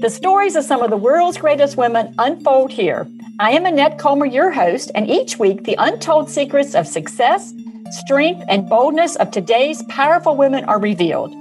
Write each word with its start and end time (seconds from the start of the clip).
The 0.00 0.08
stories 0.08 0.56
of 0.56 0.64
some 0.64 0.80
of 0.80 0.88
the 0.88 0.96
world's 0.96 1.36
greatest 1.36 1.76
women 1.76 2.14
unfold 2.16 2.70
here. 2.70 3.06
I 3.38 3.50
am 3.50 3.66
Annette 3.66 3.98
Comer, 3.98 4.24
your 4.24 4.50
host, 4.50 4.90
and 4.94 5.10
each 5.10 5.38
week 5.38 5.64
the 5.64 5.76
untold 5.78 6.30
secrets 6.30 6.74
of 6.74 6.86
success, 6.86 7.52
strength, 7.90 8.42
and 8.48 8.66
boldness 8.66 9.16
of 9.16 9.30
today's 9.30 9.82
powerful 9.90 10.38
women 10.38 10.64
are 10.64 10.80
revealed. 10.80 11.32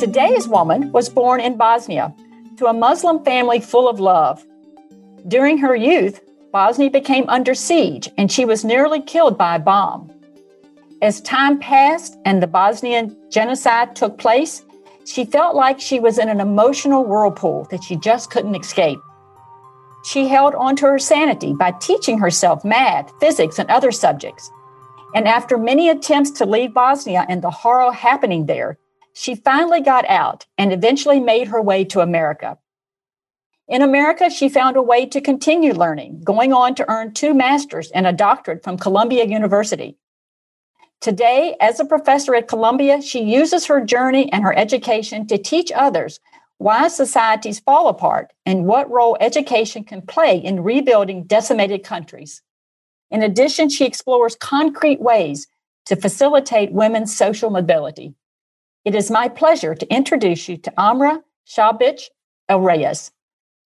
Today's 0.00 0.48
woman 0.48 0.90
was 0.90 1.08
born 1.08 1.40
in 1.40 1.56
Bosnia 1.56 2.12
to 2.56 2.66
a 2.66 2.72
Muslim 2.72 3.24
family 3.24 3.60
full 3.60 3.88
of 3.88 4.00
love. 4.00 4.44
During 5.28 5.58
her 5.58 5.76
youth, 5.76 6.20
Bosnia 6.50 6.90
became 6.90 7.28
under 7.28 7.54
siege 7.54 8.10
and 8.18 8.32
she 8.32 8.44
was 8.44 8.64
nearly 8.64 9.00
killed 9.00 9.38
by 9.38 9.54
a 9.54 9.60
bomb. 9.60 10.12
As 11.00 11.20
time 11.20 11.60
passed 11.60 12.18
and 12.24 12.42
the 12.42 12.48
Bosnian 12.48 13.16
genocide 13.30 13.94
took 13.94 14.18
place, 14.18 14.64
she 15.06 15.24
felt 15.24 15.54
like 15.54 15.78
she 15.78 16.00
was 16.00 16.18
in 16.18 16.28
an 16.28 16.40
emotional 16.40 17.04
whirlpool 17.04 17.68
that 17.70 17.84
she 17.84 17.94
just 17.94 18.30
couldn't 18.30 18.56
escape. 18.56 18.98
She 20.04 20.26
held 20.26 20.56
on 20.56 20.74
to 20.76 20.86
her 20.86 20.98
sanity 20.98 21.54
by 21.54 21.70
teaching 21.70 22.18
herself 22.18 22.64
math, 22.64 23.12
physics, 23.20 23.60
and 23.60 23.70
other 23.70 23.92
subjects. 23.92 24.50
And 25.14 25.28
after 25.28 25.56
many 25.56 25.88
attempts 25.88 26.32
to 26.32 26.46
leave 26.46 26.74
Bosnia 26.74 27.26
and 27.28 27.42
the 27.42 27.50
horror 27.50 27.92
happening 27.92 28.46
there, 28.46 28.76
she 29.12 29.36
finally 29.36 29.80
got 29.80 30.04
out 30.08 30.46
and 30.58 30.72
eventually 30.72 31.20
made 31.20 31.48
her 31.48 31.62
way 31.62 31.84
to 31.84 32.00
America. 32.00 32.58
In 33.68 33.82
America, 33.82 34.30
she 34.30 34.48
found 34.48 34.76
a 34.76 34.82
way 34.82 35.06
to 35.06 35.20
continue 35.20 35.74
learning, 35.74 36.22
going 36.24 36.52
on 36.52 36.74
to 36.74 36.90
earn 36.90 37.14
two 37.14 37.34
masters 37.34 37.90
and 37.92 38.06
a 38.06 38.12
doctorate 38.12 38.64
from 38.64 38.78
Columbia 38.78 39.26
University. 39.26 39.96
Today, 41.00 41.54
as 41.60 41.78
a 41.78 41.84
professor 41.84 42.34
at 42.34 42.48
Columbia, 42.48 43.00
she 43.00 43.22
uses 43.22 43.66
her 43.66 43.84
journey 43.84 44.30
and 44.32 44.42
her 44.42 44.56
education 44.56 45.26
to 45.28 45.38
teach 45.38 45.70
others 45.72 46.18
why 46.58 46.88
societies 46.88 47.60
fall 47.60 47.86
apart 47.86 48.32
and 48.44 48.66
what 48.66 48.90
role 48.90 49.16
education 49.20 49.84
can 49.84 50.02
play 50.02 50.36
in 50.36 50.64
rebuilding 50.64 51.22
decimated 51.22 51.84
countries. 51.84 52.42
In 53.12 53.22
addition, 53.22 53.68
she 53.68 53.86
explores 53.86 54.34
concrete 54.34 55.00
ways 55.00 55.46
to 55.86 55.94
facilitate 55.94 56.72
women's 56.72 57.16
social 57.16 57.50
mobility. 57.50 58.14
It 58.84 58.96
is 58.96 59.10
my 59.10 59.28
pleasure 59.28 59.76
to 59.76 59.94
introduce 59.94 60.48
you 60.48 60.56
to 60.58 60.80
Amra 60.80 61.22
Shabich 61.46 62.04
El 62.48 62.60
Reyes. 62.60 63.12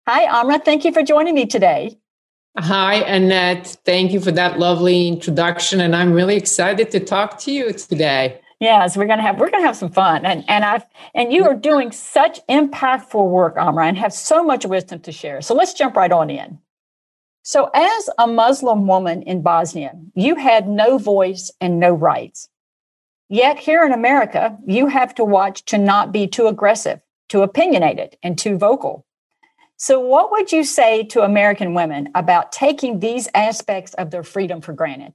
Hi, 0.06 0.24
Amra. 0.24 0.58
Thank 0.58 0.84
you 0.84 0.92
for 0.92 1.02
joining 1.02 1.34
me 1.34 1.46
today. 1.46 1.96
Hi, 2.58 2.96
Annette. 2.96 3.78
Thank 3.84 4.12
you 4.12 4.20
for 4.20 4.32
that 4.32 4.58
lovely 4.58 5.08
introduction. 5.08 5.80
And 5.80 5.96
I'm 5.96 6.12
really 6.12 6.36
excited 6.36 6.90
to 6.90 7.00
talk 7.00 7.38
to 7.40 7.52
you 7.52 7.72
today. 7.72 8.40
Yes, 8.60 8.96
we're 8.96 9.06
gonna 9.06 9.22
have 9.22 9.40
we're 9.40 9.50
gonna 9.50 9.66
have 9.66 9.76
some 9.76 9.90
fun. 9.90 10.24
And 10.24 10.44
and 10.48 10.64
I've 10.64 10.84
and 11.14 11.32
you 11.32 11.44
are 11.46 11.54
doing 11.54 11.90
such 11.90 12.46
impactful 12.48 13.28
work, 13.28 13.56
Amra, 13.56 13.86
and 13.86 13.96
have 13.96 14.12
so 14.12 14.44
much 14.44 14.66
wisdom 14.66 15.00
to 15.00 15.12
share. 15.12 15.40
So 15.40 15.54
let's 15.54 15.72
jump 15.72 15.96
right 15.96 16.12
on 16.12 16.30
in. 16.30 16.58
So, 17.44 17.70
as 17.74 18.10
a 18.18 18.28
Muslim 18.28 18.86
woman 18.86 19.22
in 19.22 19.42
Bosnia, 19.42 19.98
you 20.14 20.36
had 20.36 20.68
no 20.68 20.96
voice 20.96 21.50
and 21.60 21.80
no 21.80 21.92
rights. 21.92 22.48
Yet 23.28 23.58
here 23.58 23.84
in 23.84 23.92
America, 23.92 24.56
you 24.64 24.86
have 24.86 25.12
to 25.16 25.24
watch 25.24 25.64
to 25.64 25.78
not 25.78 26.12
be 26.12 26.28
too 26.28 26.46
aggressive, 26.46 27.00
too 27.28 27.42
opinionated, 27.42 28.16
and 28.22 28.38
too 28.38 28.58
vocal. 28.58 29.06
So, 29.82 29.98
what 29.98 30.30
would 30.30 30.52
you 30.52 30.62
say 30.62 31.02
to 31.06 31.22
American 31.22 31.74
women 31.74 32.08
about 32.14 32.52
taking 32.52 33.00
these 33.00 33.28
aspects 33.34 33.94
of 33.94 34.12
their 34.12 34.22
freedom 34.22 34.60
for 34.60 34.72
granted? 34.72 35.14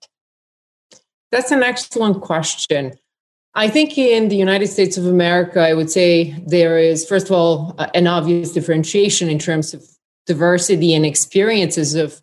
That's 1.31 1.51
an 1.51 1.63
excellent 1.63 2.21
question. 2.21 2.99
I 3.55 3.69
think 3.69 3.97
in 3.97 4.27
the 4.27 4.35
United 4.35 4.67
States 4.67 4.97
of 4.97 5.05
America, 5.05 5.61
I 5.61 5.73
would 5.73 5.89
say 5.89 6.31
there 6.45 6.77
is, 6.77 7.07
first 7.07 7.27
of 7.27 7.31
all, 7.31 7.77
an 7.93 8.07
obvious 8.07 8.51
differentiation 8.51 9.29
in 9.29 9.39
terms 9.39 9.73
of 9.73 9.87
diversity 10.25 10.93
and 10.93 11.05
experiences 11.05 11.95
of 11.95 12.21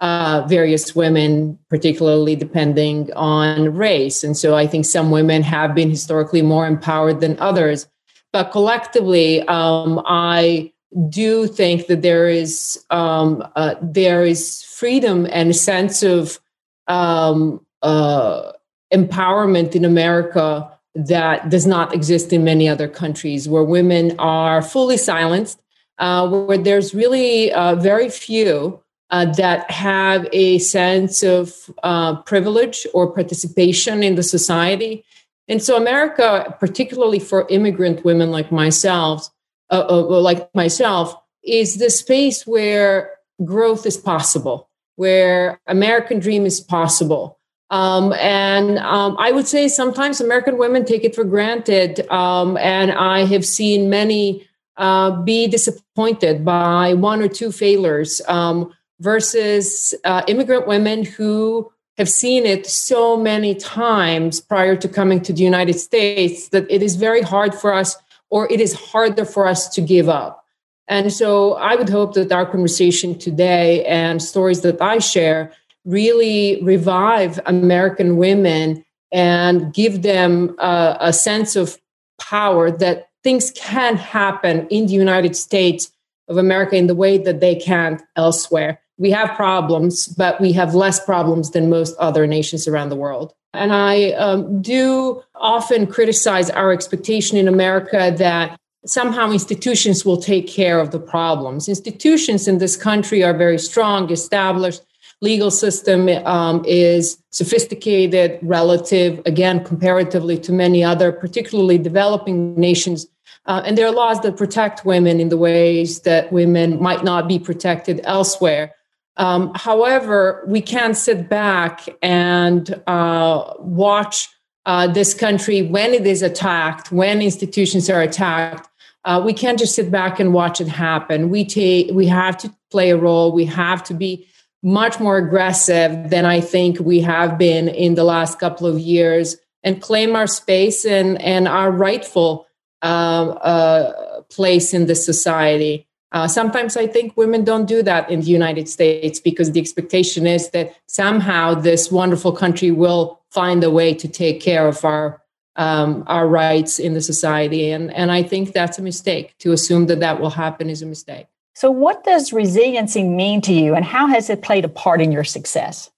uh, 0.00 0.44
various 0.46 0.94
women, 0.94 1.58
particularly 1.70 2.36
depending 2.36 3.10
on 3.14 3.74
race. 3.74 4.22
And 4.22 4.36
so 4.36 4.54
I 4.54 4.66
think 4.66 4.84
some 4.84 5.10
women 5.10 5.42
have 5.44 5.74
been 5.74 5.88
historically 5.88 6.42
more 6.42 6.66
empowered 6.66 7.22
than 7.22 7.40
others. 7.40 7.88
But 8.34 8.52
collectively, 8.52 9.40
um, 9.48 10.02
I 10.04 10.74
do 11.08 11.46
think 11.46 11.86
that 11.88 12.02
there 12.02 12.28
is 12.28 12.84
um, 12.90 13.46
uh, 13.56 13.74
there 13.82 14.24
is 14.24 14.62
freedom 14.62 15.26
and 15.30 15.50
a 15.50 15.54
sense 15.54 16.02
of 16.02 16.38
um, 16.86 17.64
uh, 17.82 18.52
empowerment 18.92 19.74
in 19.74 19.84
America 19.84 20.70
that 20.94 21.50
does 21.50 21.66
not 21.66 21.94
exist 21.94 22.32
in 22.32 22.44
many 22.44 22.68
other 22.68 22.88
countries, 22.88 23.48
where 23.48 23.64
women 23.64 24.14
are 24.18 24.62
fully 24.62 24.96
silenced, 24.96 25.60
uh, 25.98 26.26
where 26.28 26.58
there's 26.58 26.94
really 26.94 27.52
uh, 27.52 27.74
very 27.74 28.08
few 28.08 28.80
uh, 29.10 29.26
that 29.32 29.70
have 29.70 30.26
a 30.32 30.58
sense 30.58 31.22
of 31.22 31.70
uh, 31.82 32.16
privilege 32.22 32.86
or 32.94 33.12
participation 33.12 34.02
in 34.02 34.14
the 34.14 34.22
society. 34.22 35.04
And 35.48 35.62
so, 35.62 35.76
America, 35.76 36.56
particularly 36.58 37.20
for 37.20 37.46
immigrant 37.48 38.04
women 38.04 38.30
like 38.30 38.50
myself, 38.50 39.28
uh, 39.70 39.86
uh, 39.88 40.20
like 40.20 40.54
myself, 40.54 41.14
is 41.44 41.76
the 41.76 41.90
space 41.90 42.46
where 42.46 43.12
growth 43.44 43.86
is 43.86 43.96
possible, 43.96 44.68
where 44.96 45.60
American 45.66 46.18
dream 46.18 46.46
is 46.46 46.60
possible. 46.60 47.38
Um, 47.70 48.12
and 48.14 48.78
um, 48.78 49.16
I 49.18 49.32
would 49.32 49.46
say 49.46 49.68
sometimes 49.68 50.20
American 50.20 50.56
women 50.56 50.84
take 50.84 51.04
it 51.04 51.14
for 51.14 51.24
granted. 51.24 52.08
Um, 52.10 52.56
and 52.58 52.92
I 52.92 53.24
have 53.24 53.44
seen 53.44 53.90
many 53.90 54.46
uh, 54.76 55.22
be 55.22 55.48
disappointed 55.48 56.44
by 56.44 56.94
one 56.94 57.22
or 57.22 57.28
two 57.28 57.50
failures 57.50 58.20
um, 58.28 58.72
versus 59.00 59.94
uh, 60.04 60.22
immigrant 60.28 60.66
women 60.66 61.04
who 61.04 61.70
have 61.96 62.08
seen 62.08 62.44
it 62.44 62.66
so 62.66 63.16
many 63.16 63.54
times 63.54 64.40
prior 64.40 64.76
to 64.76 64.88
coming 64.88 65.20
to 65.22 65.32
the 65.32 65.42
United 65.42 65.74
States 65.74 66.50
that 66.50 66.70
it 66.70 66.82
is 66.82 66.96
very 66.96 67.22
hard 67.22 67.54
for 67.54 67.72
us 67.72 67.96
or 68.30 68.50
it 68.52 68.60
is 68.60 68.74
harder 68.74 69.24
for 69.24 69.46
us 69.46 69.68
to 69.70 69.80
give 69.80 70.08
up. 70.08 70.44
And 70.88 71.12
so 71.12 71.54
I 71.54 71.74
would 71.74 71.88
hope 71.88 72.14
that 72.14 72.32
our 72.32 72.46
conversation 72.46 73.18
today 73.18 73.84
and 73.86 74.22
stories 74.22 74.60
that 74.60 74.80
I 74.80 74.98
share 74.98 75.52
really 75.84 76.60
revive 76.62 77.40
American 77.46 78.16
women 78.16 78.84
and 79.12 79.72
give 79.72 80.02
them 80.02 80.54
a, 80.58 80.96
a 81.00 81.12
sense 81.12 81.56
of 81.56 81.78
power 82.20 82.70
that 82.70 83.08
things 83.22 83.50
can 83.52 83.96
happen 83.96 84.66
in 84.68 84.86
the 84.86 84.92
United 84.92 85.34
States 85.34 85.90
of 86.28 86.36
America 86.36 86.76
in 86.76 86.86
the 86.86 86.94
way 86.94 87.18
that 87.18 87.40
they 87.40 87.54
can't 87.54 88.02
elsewhere. 88.16 88.80
We 88.98 89.10
have 89.10 89.36
problems, 89.36 90.06
but 90.06 90.40
we 90.40 90.52
have 90.52 90.74
less 90.74 91.04
problems 91.04 91.50
than 91.50 91.68
most 91.68 91.96
other 91.98 92.26
nations 92.26 92.66
around 92.66 92.88
the 92.88 92.96
world. 92.96 93.32
And 93.56 93.72
I 93.72 94.10
um, 94.12 94.62
do 94.62 95.22
often 95.34 95.86
criticize 95.86 96.50
our 96.50 96.72
expectation 96.72 97.36
in 97.36 97.48
America 97.48 98.14
that 98.18 98.58
somehow 98.86 99.32
institutions 99.32 100.04
will 100.04 100.16
take 100.16 100.46
care 100.46 100.78
of 100.78 100.90
the 100.90 101.00
problems. 101.00 101.68
Institutions 101.68 102.46
in 102.46 102.58
this 102.58 102.76
country 102.76 103.24
are 103.24 103.36
very 103.36 103.58
strong, 103.58 104.10
established. 104.10 104.82
Legal 105.22 105.50
system 105.50 106.08
um, 106.26 106.62
is 106.66 107.18
sophisticated, 107.30 108.38
relative, 108.42 109.20
again, 109.24 109.64
comparatively 109.64 110.38
to 110.38 110.52
many 110.52 110.84
other, 110.84 111.10
particularly 111.10 111.78
developing 111.78 112.54
nations. 112.54 113.06
Uh, 113.46 113.62
and 113.64 113.78
there 113.78 113.86
are 113.86 113.92
laws 113.92 114.20
that 114.20 114.36
protect 114.36 114.84
women 114.84 115.18
in 115.20 115.30
the 115.30 115.36
ways 115.36 116.00
that 116.02 116.30
women 116.32 116.80
might 116.82 117.02
not 117.02 117.26
be 117.26 117.38
protected 117.38 118.00
elsewhere. 118.04 118.74
Um, 119.16 119.52
however, 119.54 120.44
we 120.46 120.60
can't 120.60 120.96
sit 120.96 121.28
back 121.28 121.88
and 122.02 122.82
uh, 122.86 123.54
watch 123.58 124.28
uh, 124.66 124.86
this 124.88 125.14
country 125.14 125.62
when 125.62 125.94
it 125.94 126.06
is 126.06 126.22
attacked, 126.22 126.92
when 126.92 127.22
institutions 127.22 127.88
are 127.88 128.02
attacked. 128.02 128.68
Uh, 129.04 129.22
we 129.24 129.32
can't 129.32 129.58
just 129.58 129.74
sit 129.74 129.90
back 129.90 130.18
and 130.18 130.34
watch 130.34 130.60
it 130.60 130.68
happen. 130.68 131.30
We 131.30 131.44
take, 131.44 131.94
we 131.94 132.06
have 132.08 132.36
to 132.38 132.52
play 132.70 132.90
a 132.90 132.96
role. 132.96 133.32
We 133.32 133.44
have 133.46 133.82
to 133.84 133.94
be 133.94 134.26
much 134.62 134.98
more 134.98 135.16
aggressive 135.16 136.10
than 136.10 136.24
I 136.24 136.40
think 136.40 136.80
we 136.80 137.00
have 137.00 137.38
been 137.38 137.68
in 137.68 137.94
the 137.94 138.04
last 138.04 138.40
couple 138.40 138.66
of 138.66 138.80
years, 138.80 139.36
and 139.62 139.80
claim 139.80 140.16
our 140.16 140.26
space 140.26 140.84
and 140.84 141.20
and 141.22 141.46
our 141.46 141.70
rightful 141.70 142.46
uh, 142.82 142.86
uh, 142.86 144.22
place 144.22 144.74
in 144.74 144.86
the 144.86 144.94
society. 144.94 145.85
Uh, 146.12 146.28
sometimes 146.28 146.76
I 146.76 146.86
think 146.86 147.16
women 147.16 147.44
don't 147.44 147.66
do 147.66 147.82
that 147.82 148.10
in 148.10 148.20
the 148.20 148.26
United 148.26 148.68
States 148.68 149.18
because 149.20 149.52
the 149.52 149.60
expectation 149.60 150.26
is 150.26 150.50
that 150.50 150.74
somehow 150.86 151.54
this 151.54 151.90
wonderful 151.90 152.32
country 152.32 152.70
will 152.70 153.20
find 153.30 153.62
a 153.64 153.70
way 153.70 153.92
to 153.94 154.08
take 154.08 154.40
care 154.40 154.68
of 154.68 154.84
our 154.84 155.22
um, 155.56 156.04
our 156.06 156.28
rights 156.28 156.78
in 156.78 156.92
the 156.92 157.00
society, 157.00 157.70
and 157.70 157.90
and 157.94 158.12
I 158.12 158.22
think 158.22 158.52
that's 158.52 158.78
a 158.78 158.82
mistake. 158.82 159.34
To 159.38 159.52
assume 159.52 159.86
that 159.86 160.00
that 160.00 160.20
will 160.20 160.30
happen 160.30 160.68
is 160.68 160.82
a 160.82 160.86
mistake. 160.86 161.26
So, 161.54 161.70
what 161.70 162.04
does 162.04 162.30
resiliency 162.30 163.02
mean 163.02 163.40
to 163.42 163.54
you, 163.54 163.74
and 163.74 163.82
how 163.82 164.06
has 164.06 164.28
it 164.28 164.42
played 164.42 164.66
a 164.66 164.68
part 164.68 165.00
in 165.00 165.12
your 165.12 165.24
success? 165.24 165.90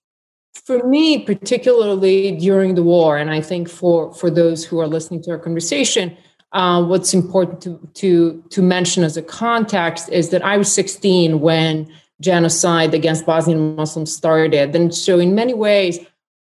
for 0.68 0.86
me, 0.86 1.18
particularly 1.18 2.32
during 2.32 2.74
the 2.74 2.82
war, 2.82 3.16
and 3.16 3.30
I 3.30 3.40
think 3.40 3.70
for 3.70 4.12
for 4.12 4.30
those 4.30 4.66
who 4.66 4.78
are 4.80 4.86
listening 4.86 5.22
to 5.22 5.30
our 5.30 5.38
conversation, 5.38 6.14
uh, 6.52 6.82
what's 6.82 7.12
important 7.12 7.62
to 7.62 7.88
to 7.94 8.42
to 8.50 8.62
mention 8.62 9.04
as 9.04 9.16
a 9.16 9.22
context 9.22 10.08
is 10.08 10.30
that 10.30 10.42
I 10.42 10.56
was 10.56 10.72
16 10.72 11.40
when 11.40 11.90
genocide 12.20 12.94
against 12.94 13.26
Bosnian 13.26 13.76
Muslims 13.76 14.14
started, 14.14 14.74
and 14.74 14.94
so 14.94 15.18
in 15.18 15.34
many 15.34 15.54
ways, 15.54 15.98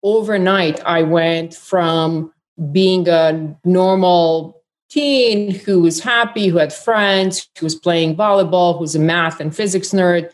overnight, 0.03 0.85
I 0.85 1.03
went 1.03 1.55
from 1.55 2.33
being 2.73 3.09
a 3.09 3.57
normal 3.65 4.63
teen 4.91 5.55
who 5.55 5.81
was 5.81 6.01
happy, 6.01 6.49
who 6.49 6.59
had 6.59 6.73
friends, 6.73 7.49
who 7.59 7.65
was 7.65 7.75
playing 7.75 8.17
volleyball, 8.17 8.75
who 8.75 8.81
was 8.81 8.95
a 8.95 8.99
math 8.99 9.41
and 9.41 9.55
physics 9.57 9.91
nerd, 9.91 10.31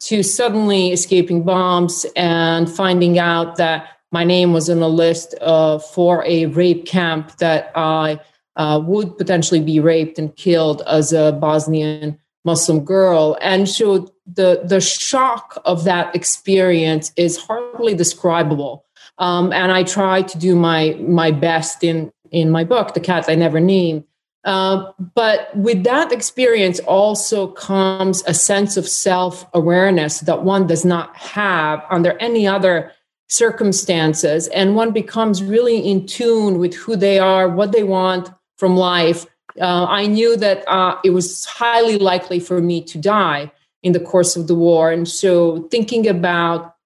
to 0.00 0.22
suddenly 0.22 0.92
escaping 0.92 1.42
bombs 1.42 2.06
and 2.16 2.70
finding 2.70 3.18
out 3.18 3.56
that 3.56 3.88
my 4.12 4.24
name 4.24 4.52
was 4.52 4.70
on 4.70 4.78
a 4.78 4.88
list 4.88 5.34
uh, 5.40 5.78
for 5.78 6.24
a 6.24 6.46
rape 6.46 6.86
camp 6.86 7.36
that 7.36 7.70
I 7.74 8.18
uh, 8.60 8.78
would 8.78 9.16
potentially 9.16 9.60
be 9.60 9.80
raped 9.80 10.18
and 10.18 10.36
killed 10.36 10.82
as 10.86 11.14
a 11.14 11.32
Bosnian 11.32 12.18
Muslim 12.44 12.84
girl. 12.84 13.38
And 13.40 13.66
so 13.66 14.12
the, 14.26 14.60
the 14.62 14.82
shock 14.82 15.56
of 15.64 15.84
that 15.84 16.14
experience 16.14 17.10
is 17.16 17.38
hardly 17.38 17.94
describable. 17.94 18.84
Um, 19.16 19.50
and 19.54 19.72
I 19.72 19.82
try 19.82 20.20
to 20.20 20.36
do 20.36 20.54
my, 20.54 20.94
my 21.00 21.30
best 21.30 21.82
in, 21.82 22.12
in 22.32 22.50
my 22.50 22.64
book, 22.64 22.92
The 22.92 23.00
Cats 23.00 23.30
I 23.30 23.34
Never 23.34 23.60
Named, 23.60 24.04
uh, 24.44 24.92
but 25.14 25.56
with 25.56 25.84
that 25.84 26.12
experience 26.12 26.80
also 26.80 27.46
comes 27.46 28.22
a 28.26 28.34
sense 28.34 28.76
of 28.76 28.86
self 28.86 29.46
awareness 29.54 30.20
that 30.20 30.42
one 30.44 30.66
does 30.66 30.84
not 30.84 31.16
have 31.16 31.82
under 31.90 32.12
any 32.18 32.46
other 32.46 32.92
circumstances. 33.28 34.48
And 34.48 34.76
one 34.76 34.92
becomes 34.92 35.42
really 35.42 35.78
in 35.78 36.06
tune 36.06 36.58
with 36.58 36.74
who 36.74 36.96
they 36.96 37.18
are, 37.18 37.48
what 37.48 37.72
they 37.72 37.84
want 37.84 38.30
from 38.60 38.76
life. 38.76 39.26
Uh, 39.60 39.86
I 39.88 40.06
knew 40.06 40.36
that 40.36 40.68
uh, 40.68 40.96
it 41.02 41.10
was 41.10 41.46
highly 41.46 41.98
likely 41.98 42.38
for 42.38 42.60
me 42.60 42.82
to 42.84 42.98
die 42.98 43.50
in 43.82 43.92
the 43.92 44.00
course 44.00 44.36
of 44.36 44.46
the 44.46 44.54
war. 44.54 44.92
And 44.92 45.08
so 45.08 45.62
thinking 45.70 46.06
about 46.06 46.76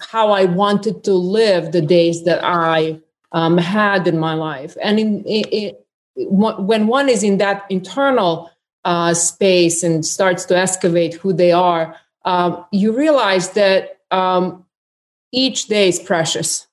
how 0.00 0.30
I 0.30 0.44
wanted 0.44 1.02
to 1.04 1.12
live 1.12 1.72
the 1.72 1.82
days 1.82 2.24
that 2.24 2.40
I 2.42 3.00
um, 3.32 3.58
had 3.58 4.06
in 4.06 4.18
my 4.18 4.34
life. 4.34 4.76
And 4.80 5.00
in, 5.00 5.24
in, 5.24 5.74
when 6.16 6.86
one 6.86 7.08
is 7.08 7.22
in 7.22 7.38
that 7.38 7.66
internal 7.68 8.50
uh, 8.84 9.12
space 9.12 9.82
and 9.82 10.06
starts 10.06 10.44
to 10.46 10.56
excavate 10.56 11.14
who 11.14 11.32
they 11.32 11.50
are, 11.50 11.96
um, 12.24 12.64
you 12.70 12.96
realize 12.96 13.50
that 13.50 13.98
um, 14.12 14.64
each 15.32 15.66
day 15.66 15.88
is 15.88 15.98
precious 15.98 16.68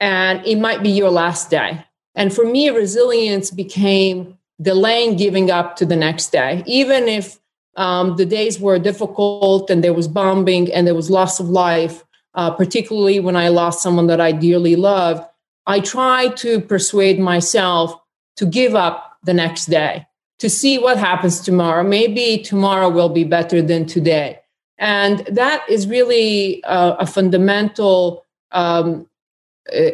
and 0.00 0.44
it 0.46 0.58
might 0.58 0.82
be 0.82 0.90
your 0.90 1.10
last 1.10 1.50
day. 1.50 1.84
And 2.14 2.32
for 2.34 2.44
me, 2.44 2.68
resilience 2.70 3.50
became 3.50 4.38
delaying 4.60 5.16
giving 5.16 5.50
up 5.50 5.76
to 5.76 5.86
the 5.86 5.96
next 5.96 6.30
day, 6.30 6.62
even 6.66 7.08
if 7.08 7.38
um, 7.76 8.16
the 8.16 8.26
days 8.26 8.60
were 8.60 8.78
difficult 8.78 9.70
and 9.70 9.82
there 9.82 9.94
was 9.94 10.08
bombing 10.08 10.72
and 10.72 10.86
there 10.86 10.94
was 10.94 11.10
loss 11.10 11.40
of 11.40 11.48
life, 11.48 12.04
uh, 12.34 12.50
particularly 12.50 13.18
when 13.18 13.36
I 13.36 13.48
lost 13.48 13.82
someone 13.82 14.06
that 14.08 14.20
I 14.20 14.32
dearly 14.32 14.76
loved. 14.76 15.24
I 15.66 15.80
tried 15.80 16.36
to 16.38 16.60
persuade 16.60 17.18
myself 17.18 17.94
to 18.36 18.46
give 18.46 18.74
up 18.74 19.18
the 19.24 19.34
next 19.34 19.66
day, 19.66 20.06
to 20.38 20.50
see 20.50 20.78
what 20.78 20.98
happens 20.98 21.40
tomorrow. 21.40 21.82
Maybe 21.82 22.38
tomorrow 22.38 22.88
will 22.88 23.08
be 23.08 23.24
better 23.24 23.62
than 23.62 23.86
today. 23.86 24.40
And 24.78 25.20
that 25.26 25.62
is 25.68 25.86
really 25.86 26.60
a, 26.64 26.96
a 27.00 27.06
fundamental 27.06 28.24
um, 28.50 29.02
uh, 29.02 29.11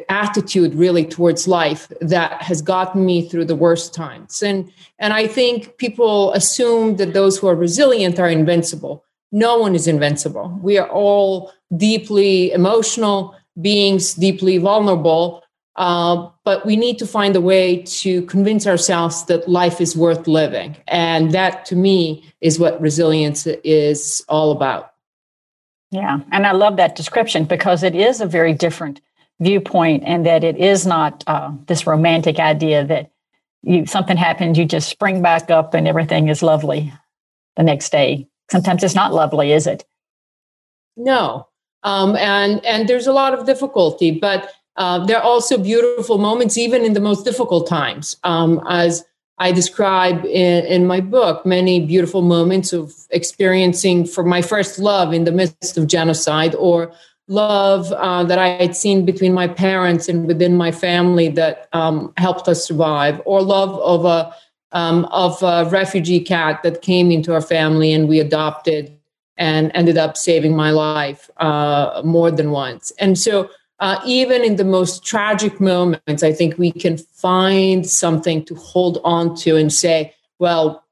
attitude 0.08 0.74
really 0.74 1.04
towards 1.04 1.46
life 1.46 1.92
that 2.00 2.40
has 2.42 2.62
gotten 2.62 3.04
me 3.04 3.28
through 3.28 3.44
the 3.44 3.54
worst 3.54 3.92
times 3.92 4.42
and 4.42 4.72
and 4.98 5.12
i 5.12 5.26
think 5.26 5.76
people 5.76 6.32
assume 6.32 6.96
that 6.96 7.12
those 7.12 7.36
who 7.36 7.46
are 7.46 7.54
resilient 7.54 8.18
are 8.18 8.30
invincible 8.30 9.04
no 9.30 9.58
one 9.58 9.74
is 9.74 9.86
invincible 9.86 10.58
we 10.62 10.78
are 10.78 10.88
all 10.88 11.52
deeply 11.76 12.50
emotional 12.52 13.36
beings 13.60 14.14
deeply 14.14 14.56
vulnerable 14.56 15.42
uh, 15.78 16.28
but 16.42 16.66
we 16.66 16.74
need 16.74 16.98
to 16.98 17.06
find 17.06 17.36
a 17.36 17.40
way 17.40 17.82
to 17.82 18.22
convince 18.22 18.66
ourselves 18.66 19.24
that 19.26 19.48
life 19.48 19.80
is 19.80 19.96
worth 19.96 20.26
living. 20.26 20.76
And 20.88 21.30
that 21.30 21.64
to 21.66 21.76
me 21.76 22.24
is 22.40 22.58
what 22.58 22.80
resilience 22.80 23.46
is 23.46 24.24
all 24.28 24.50
about. 24.50 24.92
Yeah. 25.92 26.18
And 26.32 26.46
I 26.48 26.52
love 26.52 26.76
that 26.76 26.96
description 26.96 27.44
because 27.44 27.84
it 27.84 27.94
is 27.94 28.20
a 28.20 28.26
very 28.26 28.52
different 28.52 29.00
viewpoint 29.40 30.02
and 30.06 30.26
that 30.26 30.44
it 30.44 30.56
is 30.56 30.86
not 30.86 31.24
uh, 31.26 31.52
this 31.66 31.86
romantic 31.86 32.38
idea 32.38 32.84
that 32.84 33.10
you 33.62 33.86
something 33.86 34.16
happens, 34.16 34.56
you 34.56 34.64
just 34.64 34.88
spring 34.88 35.22
back 35.22 35.50
up 35.50 35.74
and 35.74 35.88
everything 35.88 36.28
is 36.28 36.42
lovely 36.42 36.92
the 37.56 37.62
next 37.62 37.90
day. 37.90 38.28
Sometimes 38.50 38.82
it's 38.82 38.94
not 38.94 39.12
lovely, 39.12 39.52
is 39.52 39.66
it? 39.66 39.84
No. 40.96 41.48
Um, 41.82 42.16
and 42.16 42.64
and 42.64 42.88
there's 42.88 43.06
a 43.06 43.12
lot 43.12 43.34
of 43.34 43.46
difficulty, 43.46 44.10
but 44.10 44.52
uh, 44.76 45.04
there 45.04 45.18
are 45.18 45.22
also 45.22 45.58
beautiful 45.58 46.18
moments, 46.18 46.56
even 46.56 46.84
in 46.84 46.92
the 46.92 47.00
most 47.00 47.24
difficult 47.24 47.68
times. 47.68 48.16
Um, 48.24 48.62
as 48.68 49.04
I 49.38 49.52
describe 49.52 50.24
in, 50.24 50.64
in, 50.66 50.86
my 50.86 51.00
book, 51.00 51.44
many 51.44 51.84
beautiful 51.84 52.22
moments 52.22 52.72
of 52.72 52.94
experiencing 53.10 54.06
for 54.06 54.24
my 54.24 54.42
first 54.42 54.78
love 54.78 55.12
in 55.12 55.24
the 55.24 55.32
midst 55.32 55.76
of 55.76 55.86
genocide, 55.86 56.54
or 56.54 56.92
love 57.28 57.92
uh, 57.92 58.24
that 58.24 58.38
I 58.38 58.48
had 58.48 58.74
seen 58.74 59.04
between 59.04 59.32
my 59.32 59.46
parents 59.46 60.08
and 60.08 60.26
within 60.26 60.56
my 60.56 60.72
family 60.72 61.28
that 61.30 61.68
um, 61.72 62.12
helped 62.16 62.48
us 62.48 62.66
survive, 62.66 63.20
or 63.24 63.42
love 63.42 63.78
of 63.80 64.04
a 64.04 64.34
um, 64.72 65.04
of 65.06 65.42
a 65.42 65.68
refugee 65.70 66.20
cat 66.20 66.62
that 66.62 66.82
came 66.82 67.10
into 67.10 67.32
our 67.32 67.40
family 67.40 67.92
and 67.92 68.08
we 68.08 68.20
adopted 68.20 68.92
and 69.38 69.70
ended 69.74 69.96
up 69.96 70.16
saving 70.16 70.54
my 70.54 70.70
life 70.70 71.30
uh, 71.38 72.02
more 72.04 72.30
than 72.30 72.50
once. 72.50 72.92
And 72.98 73.18
so 73.18 73.48
uh, 73.80 74.00
even 74.04 74.42
in 74.42 74.56
the 74.56 74.64
most 74.64 75.04
tragic 75.04 75.60
moments, 75.60 76.22
I 76.22 76.32
think 76.32 76.58
we 76.58 76.72
can 76.72 76.98
find 76.98 77.86
something 77.86 78.44
to 78.46 78.54
hold 78.56 79.00
on 79.04 79.36
to 79.36 79.56
and 79.56 79.72
say, 79.72 80.14
well, 80.38 80.84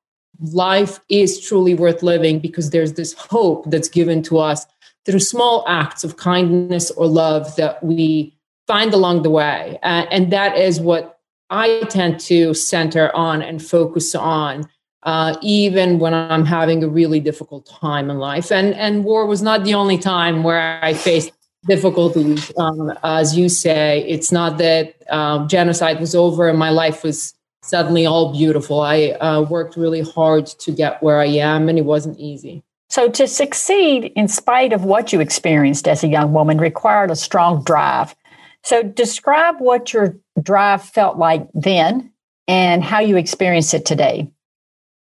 life 0.53 1.01
is 1.09 1.41
truly 1.41 1.75
worth 1.75 2.03
living 2.03 2.39
because 2.39 2.71
there's 2.71 2.93
this 2.93 3.13
hope 3.15 3.69
that's 3.71 3.89
given 3.89 4.23
to 4.23 4.39
us 4.39 4.65
through 5.07 5.21
small 5.21 5.65
acts 5.69 6.05
of 6.05 6.17
kindness 6.17 6.91
or 6.91 7.07
love 7.07 7.55
that 7.57 7.83
we 7.83 8.37
find 8.67 8.93
along 8.93 9.23
the 9.23 9.31
way. 9.31 9.79
Uh, 9.83 10.05
and 10.11 10.33
that 10.33 10.59
is 10.59 10.81
what 10.81 11.21
I 11.49 11.85
tend 11.89 12.19
to 12.21 12.53
center 12.53 13.15
on 13.15 13.41
and 13.41 13.65
focus 13.65 14.15
on. 14.15 14.69
Uh, 15.05 15.37
even 15.41 16.01
when 16.01 16.13
I'm 16.13 16.45
having 16.45 16.83
a 16.83 16.89
really 16.89 17.21
difficult 17.21 17.65
time 17.65 18.11
in 18.11 18.19
life, 18.19 18.51
and 18.51 18.75
and 18.75 19.05
war 19.05 19.25
was 19.25 19.41
not 19.41 19.63
the 19.63 19.73
only 19.73 19.99
time 19.99 20.43
where 20.43 20.83
I 20.83 20.95
faced 20.95 21.31
difficulties. 21.69 22.51
Um, 22.59 22.93
as 23.05 23.39
you 23.39 23.49
say, 23.49 24.05
it's 24.09 24.33
not 24.33 24.59
that 24.59 24.97
um, 25.09 25.47
genocide 25.47 26.01
was 26.01 26.17
over 26.17 26.49
and 26.49 26.59
my 26.59 26.71
life 26.71 27.05
was 27.05 27.35
suddenly 27.63 28.05
all 28.05 28.33
beautiful. 28.33 28.81
I 28.81 29.11
uh, 29.11 29.43
worked 29.43 29.77
really 29.77 30.03
hard 30.03 30.47
to 30.47 30.73
get 30.73 31.01
where 31.05 31.21
I 31.21 31.27
am, 31.27 31.69
and 31.69 31.79
it 31.79 31.85
wasn't 31.85 32.19
easy. 32.19 32.65
So, 32.89 33.09
to 33.11 33.27
succeed 33.27 34.13
in 34.15 34.29
spite 34.29 34.73
of 34.73 34.85
what 34.85 35.13
you 35.13 35.21
experienced 35.21 35.89
as 35.89 36.05
a 36.05 36.09
young 36.09 36.33
woman 36.33 36.59
required 36.59 37.11
a 37.11 37.17
strong 37.17 37.65
drive. 37.65 38.15
So, 38.63 38.83
describe 38.83 39.57
what 39.59 39.93
your 39.93 40.17
drive 40.41 40.83
felt 40.83 41.19
like 41.19 41.49
then 41.53 42.13
and 42.47 42.85
how 42.85 43.01
you 43.01 43.17
experience 43.17 43.75
it 43.75 43.85
today. 43.85 44.31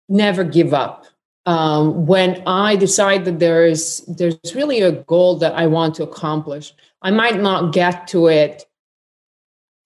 Never 0.09 0.45
give 0.45 0.73
up 0.73 1.07
um, 1.47 2.07
when 2.07 2.43
I 2.47 2.75
decide 2.75 3.25
that 3.25 3.39
there 3.39 3.65
is 3.65 4.05
there's 4.09 4.37
really 4.55 4.83
a 4.83 4.93
goal 4.93 5.37
that 5.37 5.55
I 5.55 5.69
want 5.69 5.95
to 5.97 6.03
accomplish, 6.03 6.75
I 7.03 7.13
might 7.13 7.41
not 7.41 7.73
get 7.73 8.09
to 8.09 8.27
it 8.27 8.67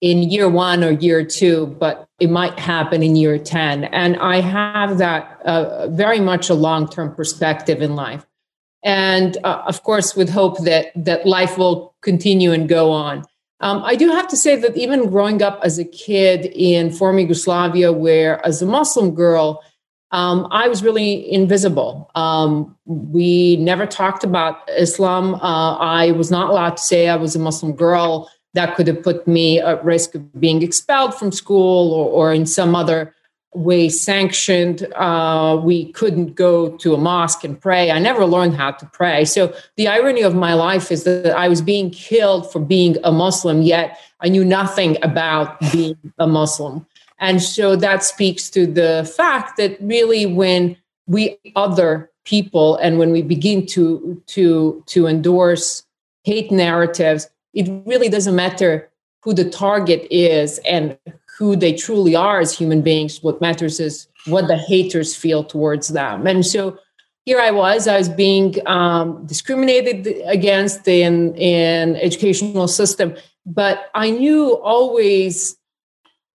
in 0.01 0.23
year 0.23 0.49
one 0.49 0.83
or 0.83 0.89
year 0.89 1.23
two, 1.23 1.67
but 1.67 2.09
it 2.21 2.29
might 2.29 2.57
happen 2.59 3.01
in 3.01 3.15
year 3.15 3.39
10. 3.39 3.85
And 3.85 4.15
I 4.17 4.41
have 4.41 4.99
that 4.99 5.41
uh, 5.43 5.87
very 5.89 6.19
much 6.19 6.49
a 6.49 6.53
long 6.53 6.87
term 6.87 7.15
perspective 7.15 7.81
in 7.81 7.95
life. 7.95 8.27
And 8.83 9.37
uh, 9.43 9.63
of 9.65 9.83
course, 9.83 10.15
with 10.15 10.29
hope 10.29 10.59
that, 10.65 10.91
that 10.95 11.25
life 11.25 11.57
will 11.57 11.95
continue 12.01 12.51
and 12.51 12.69
go 12.69 12.91
on. 12.91 13.23
Um, 13.59 13.83
I 13.83 13.95
do 13.95 14.09
have 14.09 14.27
to 14.29 14.37
say 14.37 14.55
that 14.55 14.77
even 14.77 15.09
growing 15.09 15.41
up 15.41 15.59
as 15.63 15.79
a 15.79 15.85
kid 15.85 16.45
in 16.45 16.91
former 16.91 17.19
Yugoslavia, 17.19 17.91
where 17.91 18.43
as 18.45 18.61
a 18.61 18.65
Muslim 18.65 19.13
girl, 19.13 19.63
um, 20.11 20.47
I 20.51 20.67
was 20.67 20.83
really 20.83 21.31
invisible. 21.31 22.11
Um, 22.15 22.75
we 22.85 23.55
never 23.57 23.85
talked 23.85 24.23
about 24.23 24.57
Islam. 24.69 25.35
Uh, 25.35 25.75
I 25.77 26.11
was 26.11 26.29
not 26.29 26.49
allowed 26.49 26.77
to 26.77 26.83
say 26.83 27.07
I 27.07 27.15
was 27.15 27.35
a 27.35 27.39
Muslim 27.39 27.73
girl. 27.73 28.29
That 28.53 28.75
could 28.75 28.87
have 28.87 29.01
put 29.01 29.27
me 29.27 29.59
at 29.59 29.83
risk 29.83 30.15
of 30.15 30.39
being 30.39 30.61
expelled 30.61 31.15
from 31.15 31.31
school 31.31 31.93
or, 31.93 32.09
or 32.09 32.33
in 32.33 32.45
some 32.45 32.75
other 32.75 33.13
way 33.53 33.89
sanctioned. 33.89 34.87
Uh, 34.95 35.59
we 35.61 35.91
couldn't 35.91 36.35
go 36.35 36.75
to 36.77 36.93
a 36.93 36.97
mosque 36.97 37.43
and 37.43 37.59
pray. 37.59 37.91
I 37.91 37.99
never 37.99 38.25
learned 38.25 38.55
how 38.55 38.71
to 38.71 38.85
pray. 38.87 39.25
So 39.25 39.53
the 39.75 39.87
irony 39.87 40.21
of 40.21 40.35
my 40.35 40.53
life 40.53 40.91
is 40.91 41.03
that 41.03 41.35
I 41.35 41.47
was 41.47 41.61
being 41.61 41.89
killed 41.89 42.51
for 42.51 42.59
being 42.59 42.97
a 43.03 43.11
Muslim, 43.11 43.61
yet 43.61 43.99
I 44.21 44.29
knew 44.29 44.45
nothing 44.45 44.97
about 45.03 45.59
being 45.71 45.97
a 46.17 46.27
Muslim. 46.27 46.85
And 47.19 47.41
so 47.41 47.75
that 47.75 48.03
speaks 48.03 48.49
to 48.51 48.65
the 48.65 49.11
fact 49.15 49.57
that 49.57 49.77
really 49.79 50.25
when 50.25 50.77
we 51.07 51.37
other 51.55 52.09
people 52.23 52.77
and 52.77 52.97
when 52.97 53.11
we 53.11 53.21
begin 53.21 53.65
to 53.65 54.21
to 54.27 54.83
to 54.87 55.07
endorse 55.07 55.83
hate 56.23 56.51
narratives, 56.51 57.27
it 57.53 57.69
really 57.85 58.09
doesn't 58.09 58.35
matter 58.35 58.89
who 59.23 59.33
the 59.33 59.49
target 59.49 60.07
is 60.09 60.59
and 60.59 60.97
who 61.37 61.55
they 61.55 61.73
truly 61.73 62.15
are 62.15 62.39
as 62.39 62.57
human 62.57 62.81
beings. 62.81 63.21
What 63.23 63.41
matters 63.41 63.79
is 63.79 64.07
what 64.25 64.47
the 64.47 64.57
haters 64.57 65.15
feel 65.15 65.43
towards 65.43 65.89
them. 65.89 66.27
And 66.27 66.45
so 66.45 66.77
here 67.25 67.39
I 67.39 67.51
was, 67.51 67.87
I 67.87 67.97
was 67.97 68.09
being 68.09 68.55
um, 68.67 69.25
discriminated 69.25 70.07
against 70.25 70.87
in 70.87 71.35
in 71.35 71.95
educational 71.97 72.67
system, 72.67 73.15
but 73.45 73.89
I 73.93 74.09
knew 74.09 74.57
always 74.57 75.55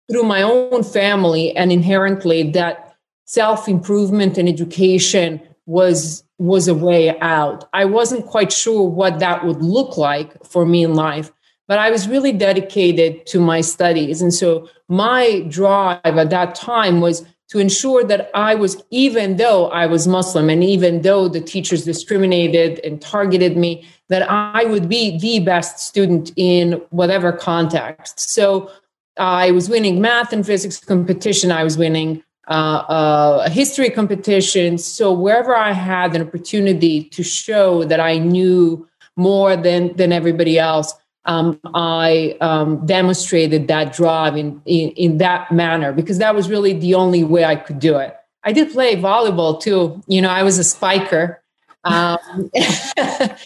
through 0.09 0.23
my 0.23 0.43
own 0.43 0.83
family 0.83 1.55
and 1.55 1.71
inherently 1.71 2.51
that 2.51 2.95
self 3.25 3.67
improvement 3.67 4.37
and 4.37 4.47
education 4.47 5.41
was 5.65 6.23
was 6.37 6.67
a 6.67 6.75
way 6.75 7.17
out. 7.19 7.67
I 7.73 7.85
wasn't 7.85 8.25
quite 8.25 8.51
sure 8.51 8.87
what 8.87 9.19
that 9.19 9.45
would 9.45 9.61
look 9.61 9.97
like 9.97 10.45
for 10.45 10.65
me 10.65 10.83
in 10.83 10.93
life, 10.93 11.31
but 11.67 11.79
I 11.79 11.91
was 11.91 12.07
really 12.07 12.31
dedicated 12.31 13.25
to 13.27 13.39
my 13.39 13.61
studies. 13.61 14.21
And 14.21 14.33
so 14.33 14.69
my 14.87 15.45
drive 15.47 15.99
at 16.03 16.29
that 16.29 16.55
time 16.55 17.01
was 17.01 17.25
to 17.49 17.59
ensure 17.59 18.03
that 18.03 18.29
I 18.33 18.55
was, 18.55 18.83
even 18.89 19.37
though 19.37 19.67
I 19.67 19.85
was 19.85 20.07
Muslim 20.07 20.49
and 20.49 20.63
even 20.63 21.03
though 21.03 21.27
the 21.27 21.41
teachers 21.41 21.85
discriminated 21.85 22.79
and 22.83 23.01
targeted 23.01 23.55
me, 23.55 23.87
that 24.09 24.29
I 24.29 24.65
would 24.65 24.89
be 24.89 25.17
the 25.17 25.39
best 25.39 25.79
student 25.79 26.31
in 26.35 26.73
whatever 26.89 27.31
context. 27.31 28.19
So 28.19 28.71
I 29.17 29.51
was 29.51 29.69
winning 29.69 30.01
math 30.01 30.33
and 30.33 30.45
physics 30.45 30.79
competition. 30.79 31.51
I 31.51 31.63
was 31.63 31.77
winning 31.77 32.23
uh, 32.47 32.51
uh, 32.51 33.43
a 33.45 33.49
history 33.49 33.89
competition. 33.89 34.77
So 34.77 35.11
wherever 35.11 35.55
I 35.55 35.71
had 35.71 36.15
an 36.15 36.21
opportunity 36.21 37.05
to 37.05 37.23
show 37.23 37.83
that 37.85 37.99
I 37.99 38.17
knew 38.17 38.87
more 39.15 39.55
than 39.55 39.95
than 39.95 40.11
everybody 40.11 40.59
else, 40.59 40.93
um, 41.25 41.59
I 41.73 42.37
um, 42.41 42.85
demonstrated 42.85 43.67
that 43.67 43.93
drive 43.93 44.37
in, 44.37 44.61
in 44.65 44.89
in 44.91 45.17
that 45.17 45.51
manner 45.51 45.91
because 45.91 46.19
that 46.19 46.35
was 46.35 46.49
really 46.49 46.73
the 46.73 46.95
only 46.95 47.23
way 47.23 47.45
I 47.45 47.55
could 47.55 47.79
do 47.79 47.97
it. 47.97 48.15
I 48.43 48.51
did 48.51 48.71
play 48.71 48.95
volleyball 48.95 49.59
too. 49.59 50.03
You 50.07 50.21
know, 50.21 50.29
I 50.29 50.43
was 50.43 50.59
a 50.59 50.63
spiker. 50.63 51.41
Um, 51.83 52.17
I, 52.55 53.37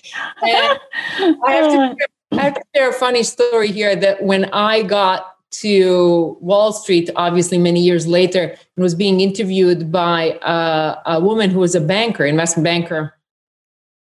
have 0.42 1.72
to, 1.72 1.96
I 2.32 2.42
have 2.42 2.54
to 2.56 2.64
share 2.76 2.90
a 2.90 2.94
funny 2.94 3.24
story 3.24 3.72
here 3.72 3.96
that 3.96 4.24
when 4.24 4.46
I 4.46 4.84
got 4.84 5.36
to 5.52 6.38
Wall 6.42 6.72
Street, 6.72 7.10
obviously 7.16 7.58
many 7.58 7.82
years 7.82 8.08
later, 8.08 8.56
and 8.76 8.84
was 8.84 8.96
being 8.96 9.20
interviewed 9.20 9.92
by 9.92 10.40
a, 10.42 11.16
a 11.18 11.20
woman 11.20 11.50
who 11.50 11.60
was 11.60 11.76
a 11.76 11.82
banker, 11.82 12.26
investment 12.26 12.64
banker. 12.64 13.16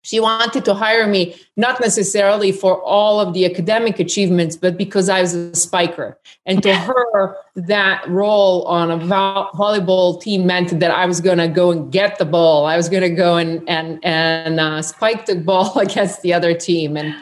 She 0.03 0.21
wanted 0.21 0.67
to 0.67 0.75
hire 0.75 1.07
me, 1.07 1.35
not 1.57 1.81
necessarily 1.81 2.53
for 2.53 2.83
all 2.83 3.21
of 3.21 3.33
the 3.33 3.47
academic 3.47 3.99
achievements, 3.99 4.55
but 4.55 4.77
because 4.77 5.09
I 5.09 5.23
was 5.23 5.33
a 5.33 5.55
spiker. 5.55 6.19
And 6.45 6.63
to 6.63 6.75
her, 7.15 7.37
that 7.57 8.07
role 8.07 8.65
on 8.65 8.91
a 8.91 8.99
volleyball 8.99 10.21
team 10.21 10.47
meant 10.47 10.79
that 10.79 10.91
I 10.91 11.07
was 11.07 11.23
going 11.23 11.39
to 11.39 11.49
go 11.49 11.71
and 11.71 11.91
get 11.91 12.19
the 12.19 12.27
ball. 12.27 12.67
I 12.67 12.77
was 12.77 12.91
going 12.91 13.03
to 13.03 13.11
go 13.11 13.39
and 13.39 13.67
and 13.67 13.99
and 14.05 14.61
uh, 14.61 14.83
spike 14.83 15.25
the 15.25 15.37
ball 15.51 15.79
against 15.79 16.21
the 16.21 16.35
other 16.35 16.53
team. 16.53 16.99
And 16.99 17.15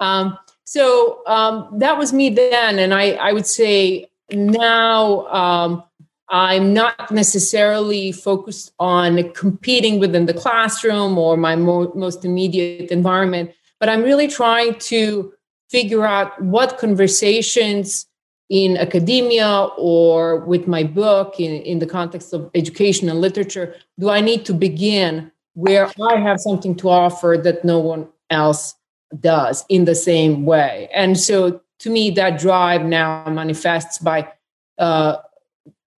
um, 0.00 0.36
so 0.64 1.22
um, 1.26 1.78
that 1.78 1.98
was 1.98 2.12
me 2.12 2.30
then. 2.30 2.78
And 2.78 2.92
I, 2.94 3.12
I 3.12 3.32
would 3.32 3.46
say 3.46 4.08
now 4.30 5.26
um, 5.26 5.84
I'm 6.28 6.72
not 6.72 7.10
necessarily 7.10 8.12
focused 8.12 8.72
on 8.78 9.32
competing 9.32 10.00
within 10.00 10.26
the 10.26 10.34
classroom 10.34 11.18
or 11.18 11.36
my 11.36 11.54
mo- 11.54 11.92
most 11.94 12.24
immediate 12.24 12.90
environment, 12.90 13.52
but 13.78 13.88
I'm 13.88 14.02
really 14.02 14.28
trying 14.28 14.76
to 14.90 15.32
figure 15.70 16.06
out 16.06 16.40
what 16.42 16.78
conversations 16.78 18.06
in 18.50 18.76
academia 18.76 19.68
or 19.76 20.44
with 20.44 20.66
my 20.66 20.84
book 20.84 21.40
in, 21.40 21.62
in 21.62 21.78
the 21.78 21.86
context 21.86 22.32
of 22.32 22.50
education 22.54 23.08
and 23.08 23.18
literature 23.20 23.74
do 23.98 24.10
I 24.10 24.20
need 24.20 24.44
to 24.44 24.52
begin 24.52 25.32
where 25.54 25.90
I 26.02 26.16
have 26.16 26.38
something 26.40 26.74
to 26.76 26.90
offer 26.90 27.40
that 27.42 27.64
no 27.64 27.78
one 27.78 28.06
else 28.28 28.74
does 29.20 29.64
in 29.68 29.84
the 29.84 29.94
same 29.94 30.44
way. 30.44 30.88
And 30.92 31.18
so 31.18 31.60
to 31.80 31.90
me, 31.90 32.10
that 32.12 32.38
drive 32.38 32.84
now 32.84 33.24
manifests 33.28 33.98
by 33.98 34.32
uh, 34.78 35.16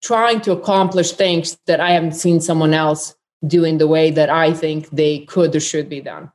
trying 0.02 0.40
to 0.42 0.52
accomplish 0.52 1.12
things 1.12 1.58
that 1.66 1.80
I 1.80 1.90
haven't 1.90 2.12
seen 2.12 2.40
someone 2.40 2.74
else 2.74 3.14
doing 3.46 3.78
the 3.78 3.86
way 3.86 4.10
that 4.10 4.30
I 4.30 4.52
think 4.52 4.88
they 4.90 5.20
could 5.20 5.54
or 5.54 5.60
should 5.60 5.88
be 5.88 6.00
done. 6.00 6.32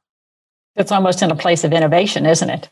It's 0.76 0.92
almost 0.92 1.22
in 1.22 1.32
a 1.32 1.36
place 1.36 1.64
of 1.64 1.74
innovation, 1.74 2.26
isn't 2.26 2.50
it? 2.50 2.70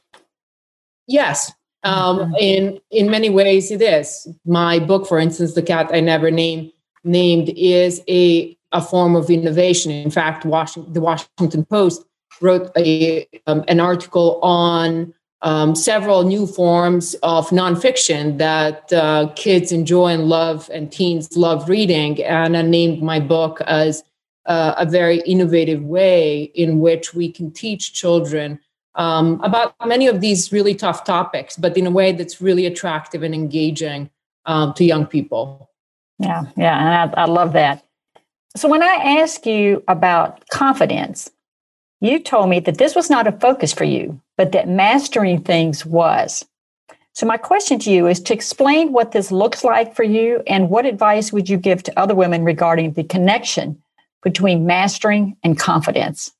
Yes. 1.07 1.51
Um, 1.83 2.19
mm-hmm. 2.19 2.35
in 2.39 2.81
in 2.91 3.09
many 3.09 3.29
ways, 3.29 3.71
it 3.71 3.81
is. 3.81 4.27
My 4.45 4.79
book, 4.79 5.07
for 5.07 5.17
instance, 5.17 5.53
"The 5.53 5.61
Cat 5.61 5.89
I 5.93 6.01
Never 6.01 6.29
Named," 6.29 6.71
named 7.03 7.49
is 7.55 8.01
a 8.09 8.57
a 8.71 8.81
form 8.81 9.15
of 9.15 9.29
innovation. 9.29 9.91
In 9.91 10.11
fact, 10.11 10.45
Washington, 10.45 10.93
the 10.93 11.01
Washington 11.01 11.65
Post 11.65 12.03
wrote 12.41 12.71
a, 12.77 13.27
um, 13.47 13.63
an 13.67 13.79
article 13.79 14.39
on 14.41 15.13
um, 15.41 15.75
several 15.75 16.23
new 16.23 16.45
forms 16.45 17.15
of 17.23 17.49
nonfiction 17.49 18.37
that 18.39 18.91
uh, 18.91 19.31
kids 19.35 19.71
enjoy 19.71 20.07
and 20.07 20.27
love 20.27 20.69
and 20.73 20.91
teens 20.91 21.35
love 21.37 21.69
reading. 21.69 22.21
And 22.23 22.57
I 22.57 22.61
named 22.61 23.01
my 23.01 23.19
book 23.19 23.61
as 23.61 24.03
uh, 24.45 24.73
a 24.77 24.85
very 24.85 25.21
innovative 25.21 25.83
way 25.83 26.43
in 26.55 26.79
which 26.79 27.13
we 27.13 27.31
can 27.31 27.51
teach 27.51 27.93
children 27.93 28.59
um, 28.95 29.39
about 29.43 29.75
many 29.85 30.07
of 30.07 30.19
these 30.19 30.51
really 30.51 30.75
tough 30.75 31.05
topics, 31.05 31.55
but 31.55 31.77
in 31.77 31.87
a 31.87 31.91
way 31.91 32.11
that's 32.11 32.41
really 32.41 32.65
attractive 32.65 33.23
and 33.23 33.33
engaging 33.33 34.09
um, 34.45 34.73
to 34.73 34.83
young 34.83 35.05
people. 35.05 35.69
Yeah, 36.17 36.43
yeah, 36.57 37.03
and 37.03 37.13
I, 37.15 37.21
I 37.21 37.25
love 37.25 37.53
that. 37.53 37.85
So 38.57 38.67
when 38.67 38.83
I 38.83 39.19
ask 39.21 39.45
you 39.45 39.83
about 39.87 40.43
confidence, 40.49 41.29
you 42.01 42.19
told 42.19 42.49
me 42.49 42.59
that 42.61 42.77
this 42.77 42.95
was 42.95 43.09
not 43.09 43.27
a 43.27 43.31
focus 43.33 43.73
for 43.73 43.83
you, 43.83 44.21
but 44.37 44.51
that 44.53 44.69
mastering 44.69 45.41
things 45.41 45.85
was. 45.85 46.45
So, 47.13 47.25
my 47.25 47.37
question 47.37 47.79
to 47.79 47.91
you 47.91 48.07
is 48.07 48.21
to 48.21 48.33
explain 48.33 48.93
what 48.93 49.11
this 49.11 49.31
looks 49.31 49.63
like 49.63 49.93
for 49.95 50.03
you 50.03 50.41
and 50.47 50.69
what 50.69 50.85
advice 50.85 51.33
would 51.33 51.49
you 51.49 51.57
give 51.57 51.83
to 51.83 51.99
other 51.99 52.15
women 52.15 52.45
regarding 52.45 52.93
the 52.93 53.03
connection 53.03 53.81
between 54.23 54.65
mastering 54.65 55.35
and 55.43 55.59
confidence? 55.59 56.31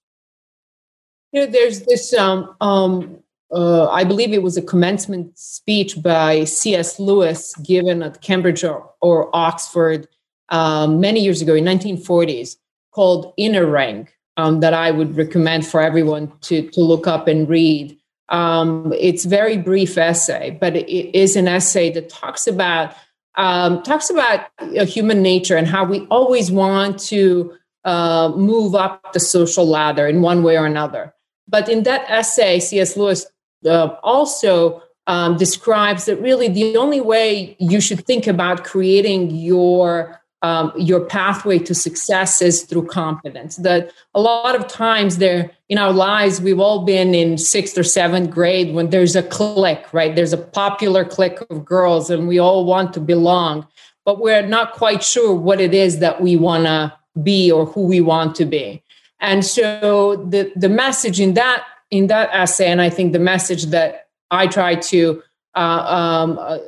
You 1.33 1.41
know, 1.41 1.51
there's 1.51 1.81
this, 1.81 2.13
um, 2.13 2.55
um, 2.61 3.19
uh, 3.51 3.89
I 3.89 4.03
believe 4.03 4.31
it 4.31 4.43
was 4.43 4.57
a 4.57 4.61
commencement 4.61 5.37
speech 5.37 6.01
by 6.01 6.45
C.S. 6.45 6.99
Lewis 6.99 7.55
given 7.57 8.01
at 8.01 8.21
Cambridge 8.21 8.63
or, 8.63 8.89
or 9.01 9.29
Oxford 9.35 10.07
um, 10.49 10.99
many 10.99 11.19
years 11.19 11.41
ago 11.41 11.55
in 11.55 11.65
1940s 11.65 12.55
called 12.91 13.33
Inner 13.37 13.65
Ring 13.65 14.07
um, 14.39 14.61
that 14.61 14.73
I 14.73 14.91
would 14.91 15.17
recommend 15.17 15.67
for 15.67 15.81
everyone 15.81 16.31
to, 16.41 16.69
to 16.69 16.79
look 16.79 17.07
up 17.07 17.27
and 17.27 17.47
read. 17.49 17.97
Um, 18.29 18.93
it's 18.97 19.25
very 19.25 19.57
brief 19.57 19.97
essay, 19.97 20.57
but 20.61 20.75
it 20.77 21.17
is 21.17 21.35
an 21.35 21.47
essay 21.47 21.91
that 21.91 22.09
talks 22.09 22.47
about 22.47 22.95
um, 23.35 23.83
talks 23.83 24.09
about 24.09 24.47
uh, 24.59 24.85
human 24.85 25.21
nature 25.21 25.55
and 25.55 25.67
how 25.67 25.83
we 25.85 26.05
always 26.07 26.51
want 26.51 26.99
to 26.99 27.53
uh, 27.85 28.33
move 28.35 28.75
up 28.75 29.13
the 29.13 29.19
social 29.19 29.65
ladder 29.67 30.07
in 30.07 30.21
one 30.21 30.43
way 30.43 30.57
or 30.57 30.65
another. 30.65 31.13
But 31.47 31.69
in 31.69 31.83
that 31.83 32.09
essay, 32.09 32.59
C.S. 32.59 32.97
Lewis 32.97 33.25
uh, 33.65 33.95
also 34.03 34.83
um, 35.07 35.37
describes 35.37 36.05
that 36.05 36.17
really 36.17 36.49
the 36.49 36.75
only 36.77 37.01
way 37.01 37.55
you 37.59 37.79
should 37.79 38.05
think 38.05 38.27
about 38.27 38.63
creating 38.63 39.31
your 39.31 40.18
um, 40.41 40.71
your 40.77 41.01
pathway 41.01 41.59
to 41.59 41.75
success 41.75 42.41
is 42.41 42.63
through 42.63 42.87
confidence. 42.87 43.57
That 43.57 43.91
a 44.13 44.21
lot 44.21 44.55
of 44.55 44.67
times 44.67 45.17
there 45.17 45.51
in 45.67 45.77
our 45.77 45.91
lives, 45.91 46.41
we've 46.41 46.59
all 46.59 46.85
been 46.85 47.13
in 47.13 47.37
sixth 47.37 47.77
or 47.77 47.83
seventh 47.83 48.29
grade 48.29 48.73
when 48.73 48.89
there's 48.89 49.15
a 49.15 49.23
clique, 49.23 49.93
right? 49.93 50.15
There's 50.15 50.33
a 50.33 50.37
popular 50.37 51.03
clique 51.03 51.39
of 51.49 51.65
girls 51.65 52.09
and 52.09 52.27
we 52.27 52.39
all 52.39 52.65
want 52.65 52.93
to 52.93 52.99
belong, 52.99 53.67
but 54.05 54.19
we're 54.19 54.47
not 54.47 54.73
quite 54.73 55.03
sure 55.03 55.35
what 55.35 55.59
it 55.59 55.73
is 55.73 55.99
that 55.99 56.21
we 56.21 56.35
want 56.35 56.65
to 56.65 56.93
be 57.21 57.51
or 57.51 57.65
who 57.65 57.81
we 57.81 57.99
want 57.99 58.35
to 58.35 58.45
be. 58.45 58.81
And 59.19 59.45
so 59.45 60.15
the, 60.15 60.51
the 60.55 60.69
message 60.69 61.19
in 61.19 61.33
that 61.33 61.65
in 61.91 62.07
that 62.07 62.29
essay, 62.31 62.67
and 62.67 62.81
I 62.81 62.89
think 62.89 63.13
the 63.13 63.19
message 63.19 63.65
that 63.67 64.09
I 64.29 64.47
try 64.47 64.75
to 64.75 65.23
uh, 65.55 65.59
um, 65.59 66.37
uh, 66.39 66.59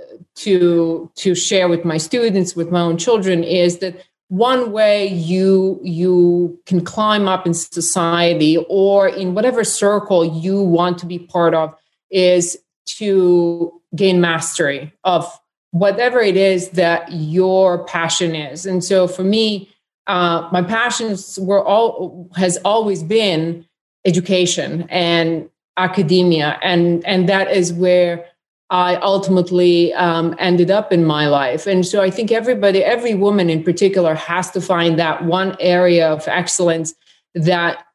to 0.43 1.11
to 1.15 1.35
share 1.35 1.67
with 1.67 1.85
my 1.85 1.97
students, 1.97 2.55
with 2.55 2.71
my 2.71 2.81
own 2.81 2.97
children, 2.97 3.43
is 3.43 3.79
that 3.79 3.95
one 4.29 4.71
way 4.71 5.07
you 5.07 5.79
you 5.83 6.59
can 6.65 6.83
climb 6.83 7.27
up 7.27 7.45
in 7.45 7.53
society 7.53 8.57
or 8.69 9.07
in 9.07 9.33
whatever 9.33 9.63
circle 9.63 10.23
you 10.23 10.61
want 10.61 10.97
to 10.99 11.05
be 11.05 11.19
part 11.19 11.53
of 11.53 11.75
is 12.09 12.57
to 12.85 13.71
gain 13.95 14.21
mastery 14.21 14.93
of 15.03 15.29
whatever 15.71 16.19
it 16.19 16.37
is 16.37 16.69
that 16.69 17.11
your 17.11 17.85
passion 17.85 18.35
is. 18.35 18.65
And 18.65 18.83
so 18.83 19.07
for 19.07 19.23
me 19.23 19.69
uh, 20.07 20.47
my 20.51 20.61
passions 20.61 21.37
were 21.41 21.63
all 21.63 22.29
has 22.35 22.57
always 22.63 23.03
been 23.03 23.65
education 24.05 24.87
and 24.89 25.49
academia. 25.77 26.57
And 26.61 27.05
and 27.05 27.29
that 27.29 27.51
is 27.51 27.73
where 27.73 28.25
I 28.71 28.95
ultimately 28.95 29.93
um, 29.95 30.33
ended 30.39 30.71
up 30.71 30.93
in 30.93 31.03
my 31.03 31.27
life. 31.27 31.67
And 31.67 31.85
so 31.85 32.01
I 32.01 32.09
think 32.09 32.31
everybody, 32.31 32.81
every 32.81 33.13
woman 33.13 33.49
in 33.49 33.63
particular, 33.63 34.15
has 34.15 34.49
to 34.51 34.61
find 34.61 34.97
that 34.97 35.25
one 35.25 35.57
area 35.59 36.09
of 36.09 36.25
excellence 36.29 36.95
that 37.35 37.85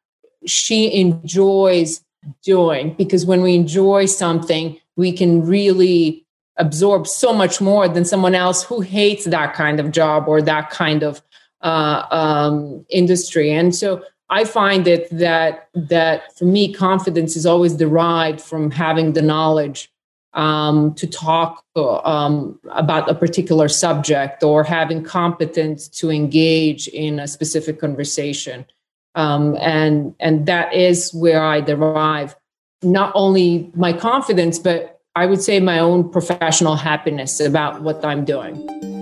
she 0.44 0.94
enjoys 1.00 2.04
doing. 2.44 2.92
Because 2.92 3.24
when 3.24 3.40
we 3.40 3.54
enjoy 3.54 4.04
something, 4.04 4.78
we 4.96 5.12
can 5.12 5.46
really 5.46 6.26
absorb 6.58 7.06
so 7.06 7.32
much 7.32 7.58
more 7.58 7.88
than 7.88 8.04
someone 8.04 8.34
else 8.34 8.62
who 8.62 8.82
hates 8.82 9.24
that 9.24 9.54
kind 9.54 9.80
of 9.80 9.92
job 9.92 10.28
or 10.28 10.42
that 10.42 10.68
kind 10.68 11.02
of 11.02 11.22
uh, 11.62 12.02
um, 12.10 12.84
industry. 12.90 13.50
And 13.50 13.74
so 13.74 14.02
I 14.28 14.44
find 14.44 14.86
it 14.86 15.08
that 15.10 15.68
that 15.74 16.36
for 16.36 16.44
me, 16.44 16.70
confidence 16.72 17.34
is 17.34 17.46
always 17.46 17.74
derived 17.74 18.42
from 18.42 18.70
having 18.70 19.14
the 19.14 19.22
knowledge 19.22 19.90
um, 20.36 20.94
to 20.94 21.06
talk 21.06 21.64
um, 21.76 22.60
about 22.70 23.10
a 23.10 23.14
particular 23.14 23.68
subject 23.68 24.42
or 24.42 24.62
having 24.62 25.02
competence 25.02 25.88
to 25.88 26.10
engage 26.10 26.86
in 26.88 27.18
a 27.18 27.26
specific 27.26 27.80
conversation. 27.80 28.66
Um, 29.14 29.56
and, 29.56 30.14
and 30.20 30.44
that 30.46 30.74
is 30.74 31.12
where 31.14 31.42
I 31.42 31.62
derive 31.62 32.36
not 32.82 33.12
only 33.14 33.70
my 33.74 33.94
confidence, 33.94 34.58
but 34.58 35.00
I 35.14 35.24
would 35.24 35.42
say 35.42 35.58
my 35.58 35.78
own 35.78 36.10
professional 36.10 36.76
happiness 36.76 37.40
about 37.40 37.80
what 37.80 38.04
I'm 38.04 38.26
doing. 38.26 38.95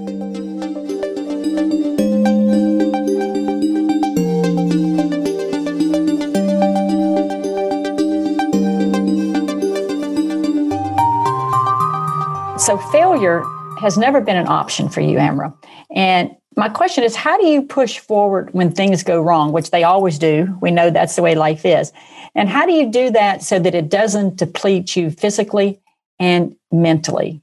Failure 13.15 13.43
has 13.81 13.99
never 13.99 14.21
been 14.21 14.37
an 14.37 14.49
option 14.49 14.89
for 14.89 15.01
you, 15.01 15.19
Amra. 15.19 15.55
And 15.95 16.35
my 16.57 16.69
question 16.69 17.05
is 17.05 17.17
how 17.17 17.37
do 17.39 17.47
you 17.47 17.63
push 17.63 17.99
forward 17.99 18.53
when 18.53 18.71
things 18.71 19.03
go 19.03 19.21
wrong, 19.21 19.53
which 19.53 19.71
they 19.71 19.83
always 19.83 20.19
do? 20.19 20.57
We 20.61 20.71
know 20.71 20.91
that's 20.91 21.17
the 21.17 21.23
way 21.23 21.35
life 21.35 21.65
is. 21.65 21.93
And 22.35 22.49
how 22.49 22.67
do 22.67 22.73
you 22.73 22.91
do 22.91 23.11
that 23.11 23.43
so 23.43 23.59
that 23.59 23.75
it 23.75 23.89
doesn't 23.89 24.37
deplete 24.37 24.97
you 24.97 25.11
physically 25.11 25.81
and 26.19 26.57
mentally? 26.73 27.43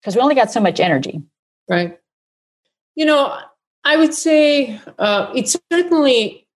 Because 0.00 0.14
we 0.14 0.22
only 0.22 0.34
got 0.34 0.50
so 0.50 0.60
much 0.60 0.80
energy. 0.80 1.22
Right. 1.68 1.98
You 2.94 3.06
know, 3.06 3.38
I 3.84 3.96
would 3.96 4.14
say 4.14 4.78
uh, 4.98 5.32
it's 5.34 5.56
certainly, 5.72 6.46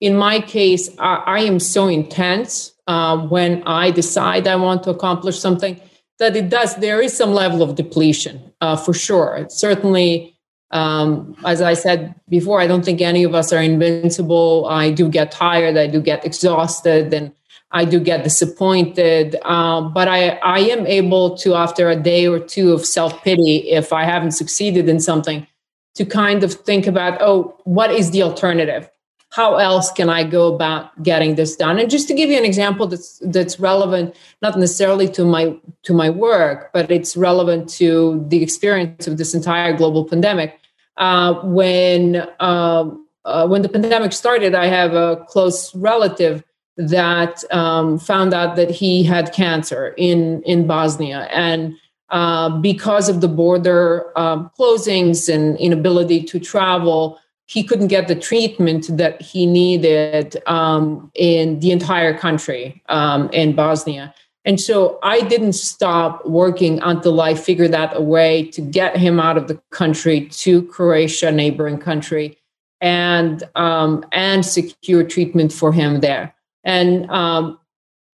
in 0.00 0.16
my 0.16 0.40
case, 0.40 0.90
I, 0.98 1.14
I 1.26 1.40
am 1.40 1.58
so 1.58 1.88
intense 1.88 2.72
uh, 2.86 3.18
when 3.18 3.62
I 3.64 3.90
decide 3.90 4.46
I 4.46 4.56
want 4.56 4.84
to 4.84 4.90
accomplish 4.90 5.38
something 5.38 5.80
that 6.18 6.36
it 6.36 6.48
does, 6.48 6.76
there 6.76 7.00
is 7.00 7.16
some 7.16 7.32
level 7.32 7.62
of 7.62 7.74
depletion 7.74 8.52
uh, 8.60 8.76
for 8.76 8.92
sure. 8.94 9.36
It's 9.36 9.56
certainly, 9.56 10.36
um, 10.70 11.36
as 11.44 11.60
I 11.60 11.74
said 11.74 12.14
before, 12.28 12.60
I 12.60 12.66
don't 12.66 12.84
think 12.84 13.00
any 13.00 13.24
of 13.24 13.34
us 13.34 13.52
are 13.52 13.62
invincible. 13.62 14.66
I 14.68 14.90
do 14.90 15.08
get 15.08 15.30
tired, 15.32 15.76
I 15.76 15.86
do 15.86 16.00
get 16.00 16.24
exhausted, 16.24 17.12
and 17.12 17.32
I 17.72 17.84
do 17.84 17.98
get 18.00 18.22
disappointed. 18.22 19.36
Uh, 19.42 19.80
but 19.80 20.06
I, 20.08 20.30
I 20.44 20.60
am 20.60 20.86
able 20.86 21.36
to, 21.38 21.54
after 21.54 21.90
a 21.90 21.96
day 21.96 22.26
or 22.26 22.38
two 22.38 22.72
of 22.72 22.84
self 22.84 23.22
pity, 23.24 23.70
if 23.70 23.92
I 23.92 24.04
haven't 24.04 24.32
succeeded 24.32 24.88
in 24.88 25.00
something, 25.00 25.46
to 25.94 26.04
kind 26.04 26.44
of 26.44 26.54
think 26.54 26.86
about, 26.86 27.20
oh, 27.20 27.58
what 27.64 27.90
is 27.90 28.10
the 28.10 28.22
alternative? 28.22 28.88
How 29.32 29.56
else 29.56 29.90
can 29.90 30.10
I 30.10 30.24
go 30.24 30.54
about 30.54 31.02
getting 31.02 31.36
this 31.36 31.56
done? 31.56 31.78
And 31.78 31.90
just 31.90 32.06
to 32.08 32.14
give 32.14 32.28
you 32.28 32.36
an 32.36 32.44
example 32.44 32.86
that's 32.86 33.18
that's 33.24 33.58
relevant, 33.58 34.14
not 34.42 34.58
necessarily 34.58 35.08
to 35.08 35.24
my 35.24 35.56
to 35.84 35.94
my 35.94 36.10
work, 36.10 36.70
but 36.74 36.90
it's 36.90 37.16
relevant 37.16 37.68
to 37.80 38.24
the 38.28 38.42
experience 38.42 39.06
of 39.06 39.16
this 39.16 39.34
entire 39.34 39.74
global 39.74 40.04
pandemic. 40.04 40.60
Uh, 40.98 41.34
when 41.44 42.28
um, 42.40 43.06
uh, 43.24 43.46
when 43.46 43.62
the 43.62 43.70
pandemic 43.70 44.12
started, 44.12 44.54
I 44.54 44.66
have 44.66 44.92
a 44.92 45.24
close 45.28 45.74
relative 45.74 46.44
that 46.76 47.42
um, 47.52 47.98
found 47.98 48.34
out 48.34 48.56
that 48.56 48.70
he 48.70 49.02
had 49.02 49.32
cancer 49.32 49.94
in 49.96 50.42
in 50.42 50.66
Bosnia, 50.66 51.26
and 51.32 51.74
uh, 52.10 52.50
because 52.60 53.08
of 53.08 53.22
the 53.22 53.28
border 53.28 54.12
um, 54.18 54.50
closings 54.58 55.32
and 55.32 55.56
inability 55.56 56.22
to 56.24 56.38
travel, 56.38 57.18
he 57.52 57.62
couldn't 57.62 57.88
get 57.88 58.08
the 58.08 58.14
treatment 58.14 58.96
that 58.96 59.20
he 59.20 59.44
needed 59.44 60.42
um, 60.46 61.10
in 61.14 61.60
the 61.60 61.70
entire 61.70 62.16
country 62.16 62.82
um, 62.88 63.28
in 63.30 63.54
Bosnia. 63.54 64.14
And 64.46 64.58
so 64.58 64.98
I 65.02 65.20
didn't 65.20 65.52
stop 65.52 66.24
working 66.24 66.80
until 66.82 67.20
I 67.20 67.34
figured 67.34 67.74
out 67.74 67.94
a 67.94 68.00
way 68.00 68.46
to 68.52 68.62
get 68.62 68.96
him 68.96 69.20
out 69.20 69.36
of 69.36 69.48
the 69.48 69.60
country 69.70 70.28
to 70.28 70.62
Croatia, 70.62 71.30
neighboring 71.30 71.76
country, 71.76 72.38
and 72.80 73.44
um, 73.54 74.02
and 74.12 74.46
secure 74.46 75.04
treatment 75.04 75.52
for 75.52 75.72
him 75.74 76.00
there. 76.00 76.34
And 76.64 77.08
um, 77.10 77.58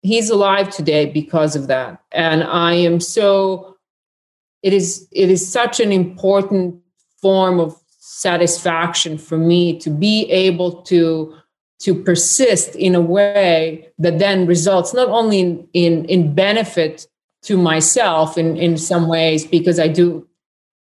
he's 0.02 0.30
alive 0.30 0.68
today 0.70 1.06
because 1.06 1.54
of 1.54 1.68
that. 1.68 2.02
And 2.10 2.42
I 2.42 2.72
am 2.72 2.98
so. 2.98 3.76
It 4.64 4.72
is 4.72 5.06
it 5.12 5.30
is 5.30 5.50
such 5.50 5.78
an 5.78 5.92
important 5.92 6.82
form 7.22 7.60
of 7.60 7.77
satisfaction 8.10 9.18
for 9.18 9.36
me 9.36 9.78
to 9.78 9.90
be 9.90 10.30
able 10.30 10.82
to 10.82 11.34
to 11.80 11.94
persist 11.94 12.74
in 12.74 12.94
a 12.94 13.00
way 13.00 13.88
that 13.98 14.18
then 14.18 14.46
results 14.46 14.94
not 14.94 15.08
only 15.08 15.40
in 15.40 15.68
in, 15.74 16.04
in 16.06 16.34
benefit 16.34 17.06
to 17.42 17.58
myself 17.58 18.38
in 18.38 18.56
in 18.56 18.78
some 18.78 19.08
ways 19.08 19.46
because 19.46 19.78
I 19.78 19.88
do 19.88 20.26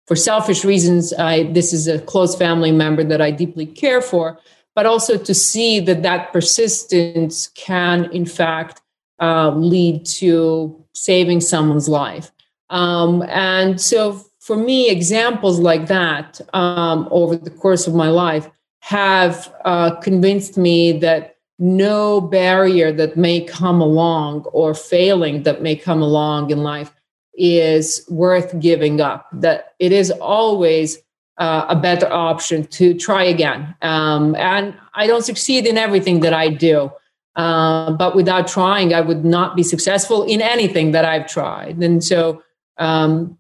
for 0.07 0.15
selfish 0.15 0.63
reasons 0.63 1.15
I 1.15 1.45
this 1.45 1.73
is 1.73 1.89
a 1.89 1.99
close 1.99 2.37
family 2.37 2.71
member 2.71 3.03
that 3.03 3.23
I 3.23 3.31
deeply 3.31 3.65
care 3.65 4.03
for 4.03 4.39
but 4.75 4.85
also 4.85 5.17
to 5.17 5.35
see 5.35 5.81
that 5.81 6.03
that 6.03 6.35
persistence 6.35 7.49
can 7.49 8.13
in 8.13 8.27
fact 8.27 8.83
uh, 9.21 9.51
lead 9.53 10.05
to 10.05 10.85
saving 10.93 11.41
someone's 11.41 11.89
life. 11.89 12.31
Um, 12.69 13.23
and 13.23 13.81
so 13.81 14.21
for 14.47 14.57
me, 14.57 14.89
examples 14.89 15.59
like 15.59 15.89
that 15.89 16.41
um, 16.55 17.09
over 17.11 17.35
the 17.35 17.51
course 17.51 17.89
of 17.89 17.97
my 17.97 18.07
life 18.07 18.49
have 18.79 19.53
uh, 19.65 19.97
convinced 19.97 20.57
me 20.57 20.93
that 21.01 21.35
no 21.59 22.21
barrier 22.21 22.93
that 22.93 23.17
may 23.17 23.41
come 23.41 23.81
along 23.81 24.45
or 24.53 24.73
failing 24.73 25.43
that 25.43 25.63
may 25.63 25.75
come 25.75 26.01
along 26.01 26.53
in 26.53 26.63
life 26.63 26.93
is 27.35 28.07
worth 28.09 28.61
giving 28.61 29.01
up. 29.01 29.27
That 29.33 29.75
it 29.81 29.91
is 29.91 30.13
always 30.13 30.99
uh, 31.39 31.67
a 31.69 31.75
better 31.75 32.07
option 32.13 32.67
to 32.67 32.95
try 32.95 33.25
again. 33.25 33.75
Um, 33.83 34.37
and 34.37 34.77
I 34.95 35.09
don't 35.09 35.25
succeed 35.25 35.67
in 35.67 35.77
everything 35.77 36.21
that 36.21 36.33
I 36.33 36.51
do. 36.51 36.93
Uh, 37.35 37.91
but 37.95 38.15
without 38.15 38.47
trying, 38.47 38.95
I 38.95 39.01
would 39.01 39.25
not 39.25 39.57
be 39.57 39.65
successful 39.65 40.23
in 40.23 40.41
anything 40.41 40.93
that 40.93 41.05
I've 41.05 41.27
tried. 41.27 41.79
And 41.83 42.05
so 42.05 42.45
um, 42.79 43.37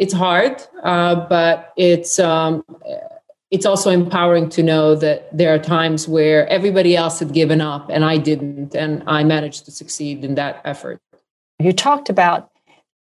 it's 0.00 0.14
hard, 0.14 0.62
uh, 0.82 1.14
but 1.28 1.74
it's 1.76 2.18
um, 2.18 2.64
it's 3.50 3.66
also 3.66 3.90
empowering 3.90 4.48
to 4.48 4.62
know 4.62 4.94
that 4.94 5.28
there 5.36 5.54
are 5.54 5.58
times 5.58 6.08
where 6.08 6.48
everybody 6.48 6.96
else 6.96 7.18
had 7.18 7.34
given 7.34 7.60
up 7.60 7.90
and 7.90 8.02
I 8.02 8.16
didn't, 8.16 8.74
and 8.74 9.02
I 9.06 9.24
managed 9.24 9.66
to 9.66 9.70
succeed 9.70 10.24
in 10.24 10.36
that 10.36 10.62
effort. 10.64 11.00
You 11.58 11.74
talked 11.74 12.08
about 12.08 12.50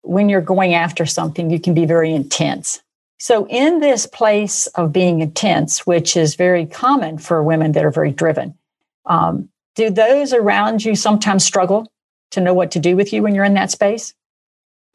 when 0.04 0.30
you're 0.30 0.40
going 0.40 0.74
after 0.74 1.06
something, 1.06 1.50
you 1.50 1.60
can 1.60 1.74
be 1.74 1.86
very 1.86 2.14
intense. 2.14 2.82
So, 3.20 3.46
in 3.50 3.82
this 3.82 4.08
place 4.08 4.68
of 4.68 4.94
being 4.94 5.20
intense, 5.20 5.86
which 5.86 6.16
is 6.16 6.36
very 6.36 6.66
common 6.66 7.18
for 7.18 7.44
women 7.44 7.74
that 7.74 7.84
are 7.84 7.92
very 7.92 8.12
driven, 8.12 8.58
um, 9.06 9.50
do 9.76 9.90
those 9.90 10.32
around 10.32 10.86
you 10.86 10.96
sometimes 10.96 11.44
struggle 11.44 11.92
to 12.32 12.40
know 12.40 12.54
what 12.54 12.72
to 12.72 12.80
do 12.80 12.96
with 12.96 13.12
you 13.12 13.22
when 13.22 13.36
you're 13.36 13.44
in 13.44 13.56
that 13.56 13.72
space? 13.72 14.14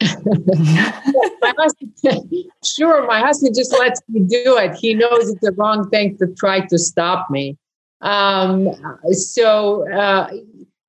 my 1.57 1.63
husband, 1.63 1.93
sure, 2.65 3.05
my 3.07 3.19
husband 3.19 3.55
just 3.55 3.71
lets 3.71 4.01
me 4.09 4.21
do 4.21 4.57
it. 4.57 4.75
He 4.75 4.93
knows 4.93 5.29
it's 5.29 5.41
the 5.41 5.51
wrong 5.53 5.89
thing 5.89 6.17
to 6.17 6.27
try 6.37 6.61
to 6.67 6.77
stop 6.77 7.29
me. 7.29 7.57
Um, 8.01 8.69
so 9.11 9.89
uh, 9.91 10.31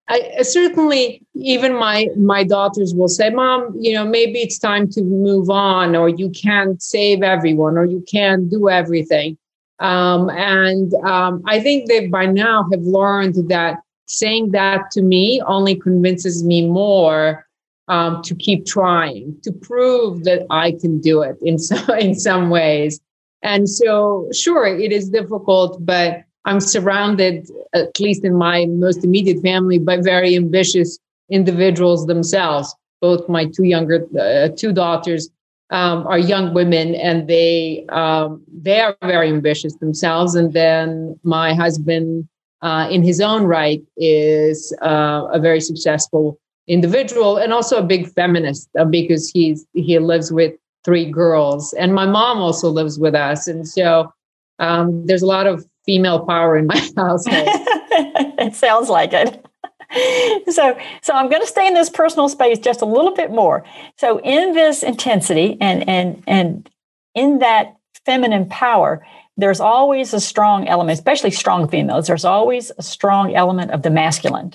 I, 0.09 0.43
certainly 0.43 1.23
even 1.35 1.75
my 1.75 2.09
my 2.17 2.45
daughters 2.45 2.95
will 2.95 3.09
say 3.09 3.31
mom 3.31 3.75
you 3.79 3.95
know 3.95 4.05
maybe 4.05 4.41
it's 4.41 4.59
time 4.59 4.89
to 4.91 5.03
move 5.03 5.49
on 5.49 5.95
or 5.95 6.09
you 6.09 6.29
can't 6.31 6.83
save 6.83 7.23
everyone 7.23 7.79
or 7.79 7.85
you 7.85 8.05
can't 8.11 8.51
do 8.51 8.69
everything 8.69 9.39
um, 9.79 10.29
and 10.31 10.93
um, 11.07 11.43
i 11.47 11.61
think 11.61 11.89
they 11.89 12.09
by 12.09 12.27
now 12.27 12.67
have 12.73 12.83
learned 12.83 13.49
that 13.49 13.79
saying 14.07 14.51
that 14.51 14.91
to 14.91 15.03
me 15.03 15.41
only 15.47 15.77
convinces 15.77 16.45
me 16.45 16.67
more 16.67 17.47
um, 17.89 18.23
to 18.23 18.35
keep 18.35 18.65
trying 18.67 19.37
to 19.43 19.53
prove 19.53 20.25
that 20.25 20.47
i 20.51 20.73
can 20.73 21.01
do 21.01 21.23
it 21.23 21.37
in 21.43 21.59
some 21.69 21.91
in 21.99 22.15
some 22.15 22.51
ways 22.51 23.01
and 23.43 23.69
so 23.69 24.29
sure 24.33 24.67
it 24.67 24.93
is 24.93 25.11
difficult 25.11 25.85
but 25.85 26.25
I'm 26.45 26.61
surrounded, 26.61 27.51
at 27.75 27.99
least 28.01 28.25
in 28.25 28.35
my 28.35 28.67
most 28.67 29.05
immediate 29.05 29.41
family, 29.43 29.79
by 29.79 29.99
very 29.99 30.35
ambitious 30.37 30.99
individuals 31.31 32.07
themselves. 32.07 32.75
Both 33.01 33.29
my 33.29 33.47
two 33.47 33.65
younger, 33.65 34.07
uh, 34.19 34.49
two 34.57 34.73
daughters 34.73 35.31
um, 35.71 36.07
are 36.07 36.19
young 36.19 36.53
women, 36.53 36.95
and 36.97 37.29
they 37.29 37.87
um, 37.91 38.43
they 38.53 38.81
are 38.81 38.97
very 39.03 39.29
ambitious 39.29 39.75
themselves. 39.77 40.35
And 40.35 40.53
then 40.53 41.19
my 41.23 41.55
husband, 41.55 42.29
uh, 42.61 42.89
in 42.91 43.03
his 43.03 43.21
own 43.21 43.45
right, 43.45 43.83
is 43.97 44.77
uh, 44.83 45.29
a 45.33 45.39
very 45.39 45.61
successful 45.61 46.39
individual 46.69 47.37
and 47.37 47.53
also 47.53 47.79
a 47.79 47.83
big 47.83 48.09
feminist 48.09 48.69
uh, 48.79 48.85
because 48.85 49.31
he's 49.31 49.67
he 49.75 49.99
lives 49.99 50.33
with 50.33 50.55
three 50.85 51.11
girls, 51.11 51.73
and 51.75 51.95
my 51.95 52.07
mom 52.07 52.39
also 52.39 52.71
lives 52.71 52.99
with 52.99 53.15
us, 53.15 53.47
and 53.47 53.67
so 53.67 54.13
um, 54.59 55.07
there's 55.07 55.23
a 55.23 55.27
lot 55.27 55.47
of 55.47 55.65
female 55.85 56.25
power 56.25 56.57
in 56.57 56.67
my 56.67 56.79
household. 56.97 57.49
it 58.39 58.55
sounds 58.55 58.89
like 58.89 59.13
it. 59.13 59.45
so 60.49 60.79
so 61.03 61.13
i'm 61.13 61.29
going 61.29 61.43
to 61.43 61.47
stay 61.47 61.67
in 61.67 61.75
this 61.75 61.91
personal 61.91 62.29
space 62.29 62.59
just 62.59 62.81
a 62.81 62.87
little 62.87 63.15
bit 63.15 63.31
more 63.31 63.63
so 63.99 64.21
in 64.21 64.55
this 64.55 64.83
intensity 64.83 65.59
and 65.61 65.87
and 65.89 66.23
and 66.27 66.71
in 67.15 67.41
that 67.41 67.77
feminine 68.07 68.49
power 68.49 69.05
there's 69.37 69.61
always 69.61 70.15
a 70.15 70.21
strong 70.21 70.67
element 70.67 70.99
especially 70.99 71.31
strong 71.31 71.69
females 71.69 72.07
there's 72.07 72.25
always 72.25 72.73
a 72.79 72.83
strong 72.83 73.35
element 73.35 73.71
of 73.71 73.83
the 73.83 73.91
masculine 73.91 74.55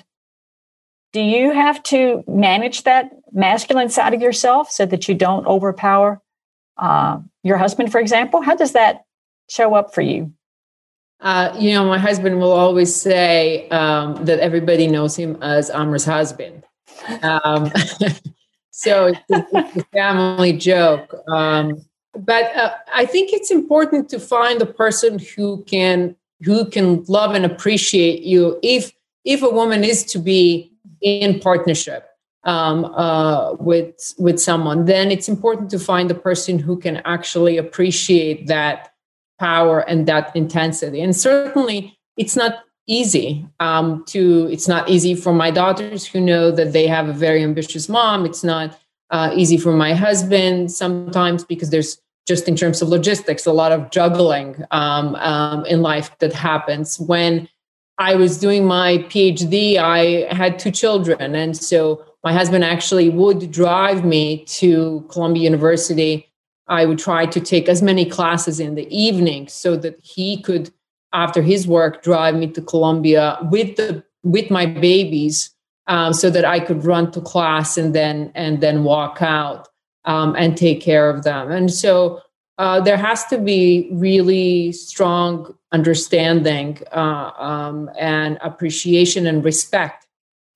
do 1.12 1.20
you 1.20 1.52
have 1.52 1.82
to 1.84 2.22
manage 2.26 2.84
that 2.84 3.10
masculine 3.32 3.88
side 3.88 4.14
of 4.14 4.20
yourself 4.20 4.70
so 4.70 4.84
that 4.86 5.08
you 5.08 5.14
don't 5.14 5.46
overpower 5.46 6.20
uh, 6.76 7.18
your 7.42 7.56
husband 7.56 7.90
for 7.90 8.00
example 8.00 8.40
how 8.40 8.54
does 8.54 8.72
that 8.72 9.04
show 9.48 9.74
up 9.74 9.94
for 9.94 10.02
you 10.02 10.32
uh, 11.20 11.54
you 11.58 11.72
know, 11.72 11.84
my 11.84 11.98
husband 11.98 12.38
will 12.38 12.52
always 12.52 12.94
say 12.94 13.68
um, 13.70 14.24
that 14.24 14.38
everybody 14.38 14.86
knows 14.86 15.16
him 15.16 15.36
as 15.42 15.68
Amra's 15.70 16.04
husband. 16.04 16.62
Um, 17.22 17.72
so 18.70 19.06
it's, 19.06 19.20
it's, 19.28 19.76
a 19.76 19.84
family 19.92 20.52
joke. 20.52 21.12
Um, 21.28 21.84
but 22.16 22.56
uh, 22.56 22.74
I 22.94 23.04
think 23.04 23.32
it's 23.32 23.50
important 23.50 24.08
to 24.10 24.20
find 24.20 24.62
a 24.62 24.66
person 24.66 25.18
who 25.18 25.64
can 25.64 26.16
who 26.44 26.66
can 26.66 27.02
love 27.08 27.34
and 27.34 27.44
appreciate 27.44 28.22
you. 28.22 28.58
If 28.62 28.92
if 29.24 29.42
a 29.42 29.50
woman 29.50 29.82
is 29.82 30.04
to 30.04 30.18
be 30.18 30.72
in 31.00 31.40
partnership 31.40 32.08
um, 32.44 32.84
uh, 32.86 33.54
with 33.54 34.14
with 34.18 34.40
someone, 34.40 34.86
then 34.86 35.10
it's 35.10 35.28
important 35.28 35.70
to 35.70 35.78
find 35.78 36.10
a 36.10 36.14
person 36.14 36.58
who 36.58 36.78
can 36.78 36.98
actually 37.04 37.56
appreciate 37.56 38.46
that 38.46 38.92
power 39.38 39.80
and 39.80 40.06
that 40.06 40.34
intensity. 40.34 41.00
And 41.00 41.14
certainly, 41.14 41.98
it's 42.16 42.36
not 42.36 42.60
easy 42.86 43.46
um, 43.60 44.04
to. 44.06 44.48
It's 44.50 44.68
not 44.68 44.88
easy 44.88 45.14
for 45.14 45.32
my 45.32 45.50
daughters 45.50 46.06
who 46.06 46.20
know 46.20 46.50
that 46.50 46.72
they 46.72 46.86
have 46.86 47.08
a 47.08 47.12
very 47.12 47.42
ambitious 47.42 47.88
mom. 47.88 48.24
It's 48.24 48.44
not 48.44 48.78
uh, 49.10 49.32
easy 49.34 49.56
for 49.56 49.72
my 49.72 49.94
husband 49.94 50.70
sometimes 50.70 51.44
because 51.44 51.70
there's 51.70 52.00
just 52.26 52.46
in 52.46 52.54
terms 52.56 52.82
of 52.82 52.88
logistics 52.88 53.46
a 53.46 53.52
lot 53.52 53.72
of 53.72 53.90
juggling 53.90 54.62
um, 54.70 55.14
um, 55.16 55.64
in 55.66 55.82
life 55.82 56.16
that 56.18 56.32
happens 56.32 56.98
when. 57.00 57.48
I 57.98 58.14
was 58.14 58.38
doing 58.38 58.64
my 58.64 58.98
PhD, 59.08 59.76
I 59.76 60.32
had 60.32 60.58
two 60.58 60.70
children. 60.70 61.34
And 61.34 61.56
so 61.56 62.04
my 62.22 62.32
husband 62.32 62.64
actually 62.64 63.10
would 63.10 63.50
drive 63.50 64.04
me 64.04 64.44
to 64.46 65.04
Columbia 65.08 65.42
University 65.42 66.28
I 66.68 66.84
would 66.84 66.98
try 66.98 67.26
to 67.26 67.40
take 67.40 67.68
as 67.68 67.82
many 67.82 68.04
classes 68.04 68.60
in 68.60 68.74
the 68.74 68.86
evening 68.94 69.48
so 69.48 69.76
that 69.76 69.98
he 70.02 70.40
could, 70.40 70.70
after 71.12 71.42
his 71.42 71.66
work, 71.66 72.02
drive 72.02 72.34
me 72.36 72.48
to 72.48 72.62
Columbia 72.62 73.38
with 73.50 73.76
the 73.76 74.04
with 74.22 74.50
my 74.50 74.66
babies, 74.66 75.50
um, 75.86 76.12
so 76.12 76.28
that 76.28 76.44
I 76.44 76.60
could 76.60 76.84
run 76.84 77.10
to 77.12 77.20
class 77.20 77.78
and 77.78 77.94
then 77.94 78.30
and 78.34 78.60
then 78.60 78.84
walk 78.84 79.22
out 79.22 79.68
um, 80.04 80.34
and 80.36 80.56
take 80.56 80.82
care 80.82 81.08
of 81.08 81.24
them. 81.24 81.50
And 81.50 81.72
so 81.72 82.20
uh, 82.58 82.80
there 82.80 82.96
has 82.96 83.24
to 83.26 83.38
be 83.38 83.88
really 83.92 84.72
strong 84.72 85.54
understanding 85.72 86.78
uh, 86.92 87.30
um, 87.38 87.90
and 87.98 88.38
appreciation 88.42 89.26
and 89.26 89.44
respect 89.44 90.06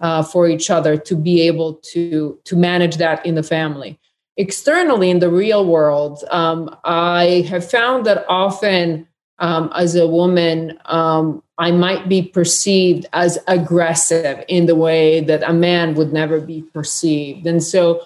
uh, 0.00 0.22
for 0.22 0.48
each 0.48 0.68
other 0.68 0.96
to 0.96 1.14
be 1.14 1.42
able 1.42 1.74
to 1.74 2.38
to 2.44 2.56
manage 2.56 2.96
that 2.96 3.24
in 3.24 3.34
the 3.34 3.42
family 3.42 3.98
externally 4.36 5.10
in 5.10 5.18
the 5.18 5.30
real 5.30 5.64
world, 5.66 6.24
um, 6.30 6.74
I 6.84 7.46
have 7.48 7.68
found 7.68 8.06
that 8.06 8.24
often 8.28 9.06
um, 9.38 9.70
as 9.74 9.94
a 9.96 10.06
woman, 10.06 10.78
um, 10.86 11.42
I 11.58 11.70
might 11.70 12.08
be 12.08 12.22
perceived 12.22 13.06
as 13.12 13.38
aggressive 13.46 14.44
in 14.48 14.66
the 14.66 14.76
way 14.76 15.20
that 15.20 15.42
a 15.42 15.52
man 15.52 15.94
would 15.94 16.12
never 16.12 16.40
be 16.40 16.62
perceived. 16.62 17.46
And 17.46 17.62
so 17.62 18.02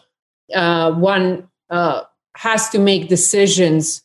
uh, 0.55 0.93
one 0.93 1.49
uh, 1.71 2.03
has 2.37 2.69
to 2.71 2.79
make 2.79 3.09
decisions 3.09 4.03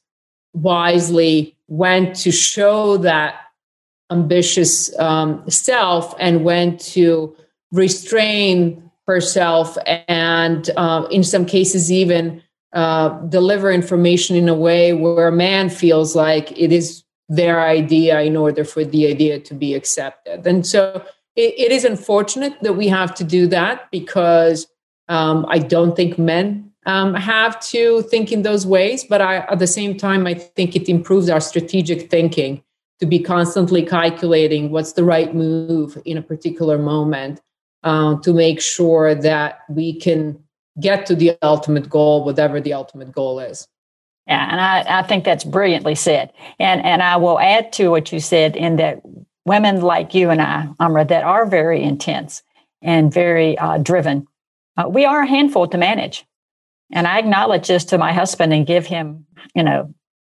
wisely 0.53 1.55
when 1.67 2.13
to 2.13 2.31
show 2.31 2.97
that 2.97 3.35
ambitious 4.11 4.97
um, 4.99 5.49
self 5.49 6.13
and 6.19 6.43
when 6.43 6.77
to 6.77 7.35
restrain 7.71 8.91
herself 9.07 9.77
and 10.07 10.69
uh, 10.75 11.07
in 11.09 11.23
some 11.23 11.45
cases 11.45 11.91
even 11.91 12.41
uh, 12.73 13.09
deliver 13.27 13.71
information 13.71 14.35
in 14.35 14.47
a 14.49 14.55
way 14.55 14.93
where 14.93 15.27
a 15.27 15.31
man 15.31 15.69
feels 15.69 16.15
like 16.15 16.51
it 16.57 16.71
is 16.71 17.03
their 17.29 17.61
idea 17.61 18.21
in 18.21 18.35
order 18.35 18.63
for 18.63 18.83
the 18.83 19.07
idea 19.07 19.39
to 19.39 19.53
be 19.53 19.73
accepted. 19.73 20.45
And 20.45 20.67
so 20.67 21.03
it, 21.35 21.53
it 21.57 21.71
is 21.71 21.85
unfortunate 21.85 22.61
that 22.61 22.73
we 22.73 22.87
have 22.87 23.15
to 23.15 23.23
do 23.23 23.47
that 23.47 23.89
because 23.91 24.67
um, 25.07 25.45
i 25.49 25.59
don't 25.59 25.95
think 25.95 26.17
men 26.17 26.70
um, 26.85 27.13
have 27.13 27.59
to 27.59 28.01
think 28.03 28.31
in 28.31 28.41
those 28.41 28.65
ways 28.65 29.03
but 29.03 29.21
I, 29.21 29.37
at 29.37 29.59
the 29.59 29.67
same 29.67 29.97
time 29.97 30.25
i 30.25 30.33
think 30.33 30.75
it 30.75 30.89
improves 30.89 31.29
our 31.29 31.41
strategic 31.41 32.09
thinking 32.09 32.63
to 32.99 33.05
be 33.05 33.19
constantly 33.19 33.83
calculating 33.83 34.69
what's 34.69 34.93
the 34.93 35.03
right 35.03 35.33
move 35.33 35.97
in 36.05 36.17
a 36.17 36.21
particular 36.21 36.77
moment 36.77 37.41
uh, 37.83 38.17
to 38.19 38.31
make 38.31 38.61
sure 38.61 39.15
that 39.15 39.61
we 39.69 39.99
can 39.99 40.41
get 40.79 41.05
to 41.07 41.15
the 41.15 41.37
ultimate 41.41 41.89
goal, 41.89 42.23
whatever 42.23 42.61
the 42.61 42.73
ultimate 42.73 43.11
goal 43.11 43.39
is. 43.39 43.67
Yeah, 44.27 44.47
and 44.51 44.61
I, 44.61 44.99
I 44.99 45.03
think 45.03 45.23
that's 45.23 45.43
brilliantly 45.43 45.95
said. 45.95 46.31
And 46.59 46.85
and 46.85 47.01
I 47.01 47.17
will 47.17 47.39
add 47.39 47.73
to 47.73 47.89
what 47.89 48.11
you 48.11 48.19
said 48.19 48.55
in 48.55 48.75
that 48.75 49.01
women 49.45 49.81
like 49.81 50.13
you 50.13 50.29
and 50.29 50.41
I, 50.41 50.69
Amra, 50.79 51.05
that 51.05 51.23
are 51.23 51.47
very 51.47 51.81
intense 51.81 52.43
and 52.83 53.11
very 53.11 53.57
uh, 53.57 53.79
driven, 53.79 54.27
uh, 54.77 54.87
we 54.87 55.05
are 55.05 55.23
a 55.23 55.27
handful 55.27 55.67
to 55.67 55.77
manage. 55.77 56.25
And 56.93 57.07
I 57.07 57.19
acknowledge 57.19 57.67
this 57.67 57.85
to 57.85 57.97
my 57.97 58.13
husband 58.13 58.53
and 58.53 58.65
give 58.65 58.85
him, 58.85 59.25
you 59.55 59.63
know, 59.63 59.93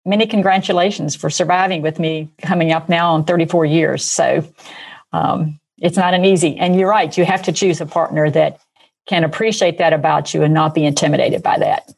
many 0.06 0.28
congratulations 0.28 1.16
for 1.16 1.30
surviving 1.30 1.82
with 1.82 2.00
me 2.00 2.30
coming 2.42 2.72
up 2.72 2.89
now 2.89 3.13
on 3.13 3.24
34 3.26 3.66
years. 3.66 4.04
So 4.04 4.46
um, 5.12 5.60
it's 5.80 5.98
not 5.98 6.13
an 6.13 6.26
easy. 6.26 6.58
And 6.58 6.80
you're 6.80 6.89
right. 6.89 7.16
You 7.18 7.26
have 7.26 7.44
to 7.44 7.52
choose 7.52 7.82
a 7.82 7.86
partner 7.86 8.30
that 8.32 8.60
can 9.08 9.24
appreciate 9.24 9.78
that 9.80 9.94
about 9.94 10.34
you 10.34 10.44
and 10.44 10.54
not 10.54 10.74
be 10.76 10.86
intimidated 10.86 11.44
by 11.44 11.60
that. 11.60 11.92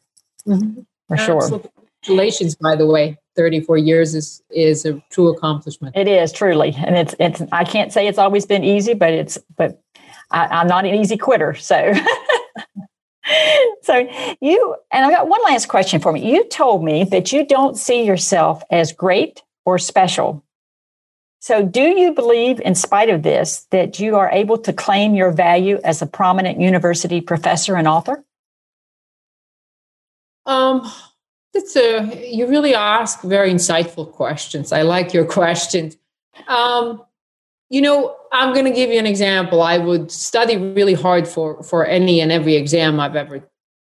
Mm-hmm. 0.46 0.80
For 1.08 1.16
sure. 1.16 1.60
Congratulations, 2.04 2.56
by 2.56 2.76
the 2.76 2.86
way. 2.86 3.18
34 3.36 3.76
years 3.76 4.14
is 4.14 4.42
is 4.50 4.86
a 4.86 5.02
true 5.10 5.28
accomplishment. 5.28 5.94
It 5.94 6.08
is 6.08 6.32
truly, 6.32 6.74
and 6.74 6.96
it's 6.96 7.14
it's. 7.20 7.42
I 7.52 7.64
can't 7.64 7.92
say 7.92 8.06
it's 8.06 8.18
always 8.18 8.46
been 8.46 8.64
easy, 8.64 8.94
but 8.94 9.12
it's 9.12 9.36
but 9.56 9.82
I, 10.30 10.46
I'm 10.46 10.66
not 10.66 10.86
an 10.86 10.94
easy 10.94 11.18
quitter. 11.18 11.54
So. 11.54 11.92
so 13.82 14.08
you 14.40 14.76
and 14.92 15.04
I 15.04 15.10
got 15.10 15.28
one 15.28 15.42
last 15.44 15.66
question 15.66 16.00
for 16.00 16.12
me. 16.12 16.32
You 16.32 16.48
told 16.48 16.84
me 16.84 17.04
that 17.04 17.32
you 17.32 17.46
don't 17.46 17.76
see 17.76 18.04
yourself 18.04 18.62
as 18.70 18.92
great 18.92 19.42
or 19.64 19.78
special, 19.78 20.44
so, 21.46 21.62
do 21.62 21.80
you 21.80 22.12
believe, 22.12 22.60
in 22.60 22.74
spite 22.74 23.08
of 23.08 23.22
this, 23.22 23.68
that 23.70 24.00
you 24.00 24.16
are 24.16 24.28
able 24.32 24.58
to 24.58 24.72
claim 24.72 25.14
your 25.14 25.30
value 25.30 25.78
as 25.84 26.02
a 26.02 26.06
prominent 26.06 26.60
university 26.60 27.20
professor 27.20 27.76
and 27.76 27.86
author? 27.86 28.24
Um, 30.44 30.90
that's 31.54 31.76
a 31.76 32.32
you 32.32 32.48
really 32.48 32.74
ask 32.74 33.20
very 33.22 33.52
insightful 33.52 34.10
questions. 34.10 34.72
I 34.72 34.82
like 34.82 35.14
your 35.14 35.24
questions. 35.40 35.96
Um, 36.48 37.04
you 37.68 37.80
know, 37.80 38.16
I'm 38.32 38.52
going 38.52 38.64
to 38.64 38.70
give 38.70 38.90
you 38.90 38.98
an 38.98 39.06
example. 39.06 39.62
I 39.62 39.78
would 39.78 40.10
study 40.10 40.56
really 40.56 40.94
hard 40.94 41.26
for 41.26 41.62
for 41.62 41.84
any 41.84 42.20
and 42.20 42.30
every 42.30 42.54
exam 42.54 43.00
I've 43.00 43.16
ever 43.16 43.42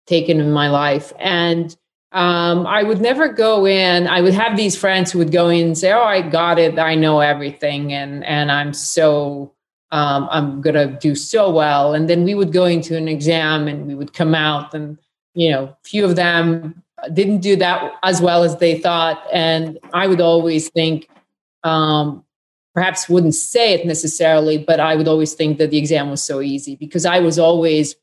taken 0.07 0.39
in 0.39 0.51
my 0.51 0.69
life, 0.69 1.13
and 1.19 1.75
um, 2.11 2.65
I 2.65 2.83
would 2.83 3.01
never 3.01 3.27
go 3.27 3.67
in. 3.67 4.07
I 4.07 4.21
would 4.21 4.33
have 4.33 4.57
these 4.57 4.77
friends 4.77 5.11
who 5.11 5.19
would 5.19 5.31
go 5.31 5.49
in 5.49 5.67
and 5.67 5.77
say, 5.77 5.91
"Oh, 5.91 6.03
I 6.03 6.21
got 6.21 6.57
it. 6.59 6.79
I 6.79 6.95
know 6.95 7.19
everything, 7.19 7.93
and 7.93 8.25
and 8.25 8.51
I'm 8.51 8.73
so 8.73 9.53
um, 9.91 10.27
I'm 10.31 10.61
gonna 10.61 10.87
do 10.99 11.13
so 11.15 11.51
well." 11.51 11.93
And 11.93 12.09
then 12.09 12.23
we 12.23 12.33
would 12.35 12.51
go 12.51 12.65
into 12.65 12.97
an 12.97 13.07
exam, 13.07 13.67
and 13.67 13.85
we 13.87 13.95
would 13.95 14.13
come 14.13 14.33
out, 14.33 14.73
and 14.73 14.97
you 15.35 15.51
know, 15.51 15.75
few 15.83 16.03
of 16.05 16.15
them 16.15 16.83
didn't 17.13 17.41
do 17.41 17.55
that 17.57 17.93
as 18.03 18.21
well 18.21 18.43
as 18.43 18.57
they 18.57 18.79
thought, 18.79 19.23
and 19.31 19.77
I 19.93 20.07
would 20.07 20.21
always 20.21 20.69
think. 20.69 21.09
Um, 21.63 22.23
perhaps 22.77 23.09
wouldn't 23.09 23.33
say 23.33 23.73
it 23.73 23.87
necessarily, 23.87 24.55
but 24.55 24.79
I 24.79 24.95
would 24.95 25.07
always 25.07 25.33
think 25.33 25.57
that 25.57 25.71
the 25.71 25.79
exam 25.79 26.11
was 26.11 26.23
so 26.23 26.41
easy 26.41 26.75
because 26.75 27.07
I 27.07 27.19
was 27.19 27.39
always 27.39 27.95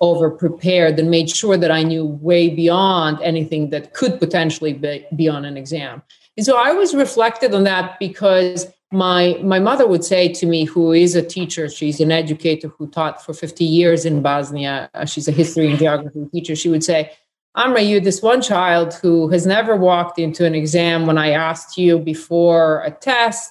over 0.00 0.30
prepared 0.30 1.00
and 1.00 1.10
made 1.10 1.28
sure 1.28 1.56
that 1.56 1.72
I 1.72 1.82
knew 1.82 2.06
way 2.06 2.48
beyond 2.48 3.20
anything 3.22 3.70
that 3.70 3.92
could 3.92 4.20
potentially 4.20 4.72
be, 4.72 5.04
be 5.16 5.28
on 5.28 5.44
an 5.44 5.56
exam. 5.56 6.00
And 6.36 6.46
so 6.46 6.56
I 6.56 6.70
was 6.70 6.94
reflected 6.94 7.52
on 7.54 7.64
that 7.64 7.98
because 7.98 8.68
my 8.92 9.36
my 9.42 9.58
mother 9.58 9.84
would 9.84 10.04
say 10.04 10.28
to 10.34 10.46
me, 10.46 10.62
who 10.62 10.92
is 10.92 11.16
a 11.16 11.22
teacher, 11.36 11.68
she's 11.68 11.98
an 11.98 12.12
educator 12.12 12.68
who 12.68 12.86
taught 12.86 13.20
for 13.24 13.34
50 13.34 13.64
years 13.64 14.04
in 14.04 14.22
Bosnia. 14.22 14.90
Uh, 14.94 15.06
she's 15.06 15.26
a 15.26 15.32
history 15.32 15.70
and 15.70 15.76
geography 15.76 16.24
teacher. 16.32 16.54
She 16.54 16.68
would 16.68 16.84
say, 16.84 17.10
Amra, 17.56 17.80
you 17.80 17.98
this 17.98 18.22
one 18.22 18.42
child 18.42 18.94
who 18.94 19.28
has 19.30 19.44
never 19.44 19.74
walked 19.74 20.20
into 20.20 20.46
an 20.46 20.54
exam 20.54 21.04
when 21.04 21.18
I 21.18 21.30
asked 21.30 21.76
you 21.76 21.98
before 21.98 22.84
a 22.84 22.92
test 22.92 23.50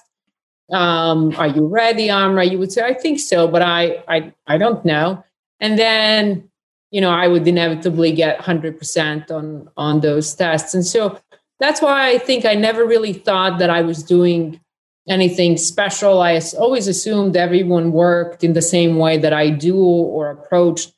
um, 0.72 1.34
are 1.36 1.48
you 1.48 1.66
ready, 1.66 2.10
Amra? 2.10 2.44
You 2.44 2.58
would 2.58 2.72
say, 2.72 2.82
I 2.82 2.94
think 2.94 3.20
so, 3.20 3.48
but 3.48 3.62
I, 3.62 4.02
I, 4.08 4.32
I 4.46 4.58
don't 4.58 4.84
know. 4.84 5.24
And 5.60 5.78
then, 5.78 6.48
you 6.90 7.00
know, 7.00 7.10
I 7.10 7.28
would 7.28 7.46
inevitably 7.46 8.12
get 8.12 8.38
100% 8.38 9.30
on, 9.30 9.68
on 9.76 10.00
those 10.00 10.34
tests. 10.34 10.74
And 10.74 10.86
so 10.86 11.20
that's 11.60 11.82
why 11.82 12.10
I 12.10 12.18
think 12.18 12.44
I 12.44 12.54
never 12.54 12.84
really 12.84 13.12
thought 13.12 13.58
that 13.58 13.70
I 13.70 13.82
was 13.82 14.02
doing 14.02 14.60
anything 15.08 15.56
special. 15.56 16.22
I 16.22 16.40
always 16.58 16.88
assumed 16.88 17.36
everyone 17.36 17.92
worked 17.92 18.42
in 18.42 18.54
the 18.54 18.62
same 18.62 18.96
way 18.96 19.18
that 19.18 19.32
I 19.32 19.50
do 19.50 19.76
or 19.76 20.30
approached 20.30 20.92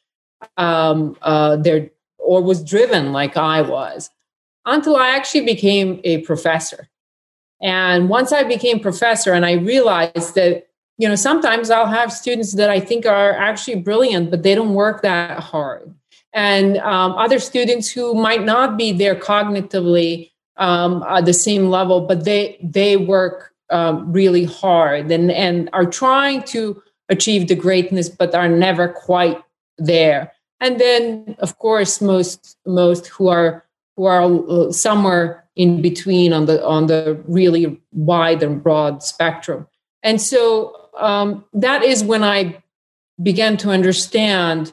um, 0.56 1.16
uh, 1.22 1.56
their, 1.56 1.90
or 2.18 2.42
was 2.42 2.62
driven 2.62 3.12
like 3.12 3.36
I 3.36 3.62
was 3.62 4.10
until 4.64 4.96
I 4.96 5.08
actually 5.08 5.44
became 5.44 6.00
a 6.04 6.18
professor. 6.22 6.88
And 7.66 8.08
once 8.08 8.30
I 8.30 8.44
became 8.44 8.78
professor 8.78 9.32
and 9.32 9.44
I 9.44 9.54
realized 9.54 10.36
that, 10.36 10.68
you 10.98 11.08
know, 11.08 11.16
sometimes 11.16 11.68
I'll 11.68 11.88
have 11.88 12.12
students 12.12 12.52
that 12.52 12.70
I 12.70 12.78
think 12.78 13.06
are 13.06 13.32
actually 13.32 13.80
brilliant, 13.80 14.30
but 14.30 14.44
they 14.44 14.54
don't 14.54 14.74
work 14.74 15.02
that 15.02 15.40
hard. 15.40 15.92
And 16.32 16.76
um, 16.78 17.14
other 17.14 17.40
students 17.40 17.90
who 17.90 18.14
might 18.14 18.44
not 18.44 18.76
be 18.78 18.92
there 18.92 19.16
cognitively 19.16 20.30
um, 20.56 21.02
at 21.08 21.24
the 21.24 21.32
same 21.32 21.68
level, 21.68 22.02
but 22.02 22.24
they 22.24 22.56
they 22.62 22.96
work 22.96 23.52
um, 23.70 24.12
really 24.12 24.44
hard 24.44 25.10
and 25.10 25.32
and 25.32 25.68
are 25.72 25.86
trying 25.86 26.44
to 26.54 26.80
achieve 27.08 27.48
the 27.48 27.56
greatness, 27.56 28.08
but 28.08 28.32
are 28.32 28.48
never 28.48 28.86
quite 28.86 29.42
there. 29.76 30.32
And 30.60 30.78
then, 30.78 31.34
of 31.40 31.58
course, 31.58 32.00
most 32.00 32.58
most 32.64 33.08
who 33.08 33.26
are 33.26 33.64
who 33.96 34.04
are 34.04 34.22
uh, 34.22 34.70
somewhere 34.70 35.45
in 35.56 35.82
between 35.82 36.32
on 36.32 36.46
the 36.46 36.64
on 36.64 36.86
the 36.86 37.20
really 37.26 37.80
wide 37.92 38.42
and 38.42 38.62
broad 38.62 39.02
spectrum. 39.02 39.66
And 40.02 40.20
so 40.20 40.90
um, 40.98 41.44
that 41.52 41.82
is 41.82 42.04
when 42.04 42.22
i 42.22 42.62
began 43.22 43.56
to 43.56 43.70
understand 43.70 44.72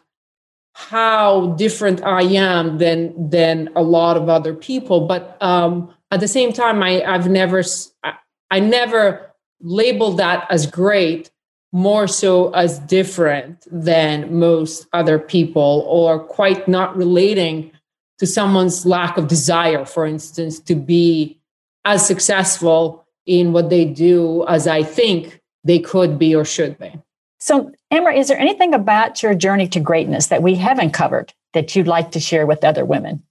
how 0.73 1.47
different 1.57 2.03
i 2.03 2.21
am 2.21 2.77
than 2.77 3.29
than 3.29 3.69
a 3.75 3.81
lot 3.81 4.17
of 4.17 4.29
other 4.29 4.53
people. 4.53 5.07
But 5.07 5.41
um, 5.41 5.93
at 6.13 6.19
the 6.19 6.27
same 6.27 6.53
time 6.53 6.83
i 6.83 7.03
i've 7.03 7.29
never 7.29 7.63
i 8.51 8.59
never 8.59 9.33
labeled 9.61 10.17
that 10.17 10.45
as 10.49 10.67
great 10.67 11.31
more 11.71 12.07
so 12.07 12.51
as 12.51 12.77
different 12.79 13.65
than 13.71 14.37
most 14.37 14.85
other 14.93 15.17
people 15.17 15.85
or 15.87 16.19
quite 16.19 16.67
not 16.67 16.95
relating 16.95 17.71
to 18.19 18.27
someone's 18.27 18.85
lack 18.85 19.17
of 19.17 19.27
desire, 19.27 19.85
for 19.85 20.05
instance, 20.05 20.59
to 20.59 20.75
be 20.75 21.39
as 21.85 22.05
successful 22.05 23.05
in 23.25 23.53
what 23.53 23.69
they 23.69 23.85
do 23.85 24.45
as 24.47 24.67
I 24.67 24.83
think 24.83 25.41
they 25.63 25.79
could 25.79 26.19
be 26.19 26.35
or 26.35 26.45
should 26.45 26.77
be. 26.77 26.93
So, 27.39 27.71
Amra, 27.91 28.15
is 28.15 28.27
there 28.27 28.39
anything 28.39 28.73
about 28.73 29.21
your 29.21 29.33
journey 29.33 29.67
to 29.69 29.79
greatness 29.79 30.27
that 30.27 30.41
we 30.41 30.55
haven't 30.55 30.91
covered 30.91 31.33
that 31.53 31.75
you'd 31.75 31.87
like 31.87 32.11
to 32.11 32.19
share 32.19 32.45
with 32.45 32.63
other 32.63 32.85
women? 32.85 33.23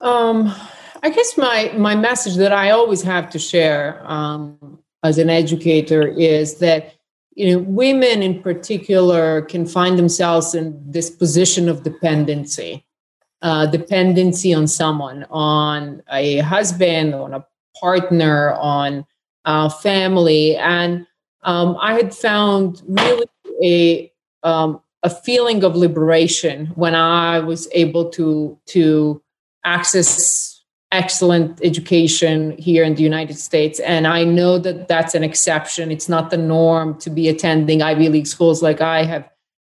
Um, 0.00 0.54
I 1.02 1.10
guess 1.10 1.36
my 1.36 1.72
my 1.76 1.94
message 1.94 2.36
that 2.36 2.52
I 2.52 2.70
always 2.70 3.02
have 3.02 3.30
to 3.30 3.38
share 3.38 4.02
um, 4.10 4.78
as 5.02 5.18
an 5.18 5.30
educator 5.30 6.06
is 6.06 6.58
that 6.58 6.94
you 7.34 7.50
know 7.50 7.58
women 7.58 8.22
in 8.22 8.42
particular 8.42 9.42
can 9.42 9.66
find 9.66 9.98
themselves 9.98 10.54
in 10.54 10.80
this 10.90 11.10
position 11.10 11.68
of 11.68 11.82
dependency 11.82 12.84
uh, 13.42 13.66
dependency 13.66 14.52
on 14.54 14.66
someone, 14.66 15.26
on 15.30 16.02
a 16.10 16.38
husband, 16.38 17.14
on 17.14 17.34
a 17.34 17.46
partner, 17.80 18.52
on 18.54 19.06
a 19.44 19.70
family. 19.70 20.56
And 20.56 21.06
um, 21.42 21.76
I 21.80 21.94
had 21.94 22.14
found 22.14 22.82
really 22.86 23.26
a 23.62 24.12
um, 24.42 24.80
a 25.02 25.10
feeling 25.10 25.64
of 25.64 25.76
liberation 25.76 26.66
when 26.74 26.94
I 26.94 27.40
was 27.40 27.68
able 27.72 28.10
to 28.10 28.58
to 28.66 29.22
access 29.64 30.62
excellent 30.92 31.60
education 31.62 32.56
here 32.58 32.82
in 32.82 32.94
the 32.96 33.02
United 33.02 33.38
States. 33.38 33.78
And 33.80 34.06
I 34.06 34.24
know 34.24 34.58
that 34.58 34.88
that's 34.88 35.14
an 35.14 35.22
exception. 35.22 35.92
It's 35.92 36.08
not 36.08 36.30
the 36.30 36.36
norm 36.36 36.98
to 37.00 37.10
be 37.10 37.28
attending 37.28 37.80
Ivy 37.80 38.08
League 38.08 38.26
schools 38.26 38.62
like 38.62 38.80
I 38.80 39.04
have 39.04 39.30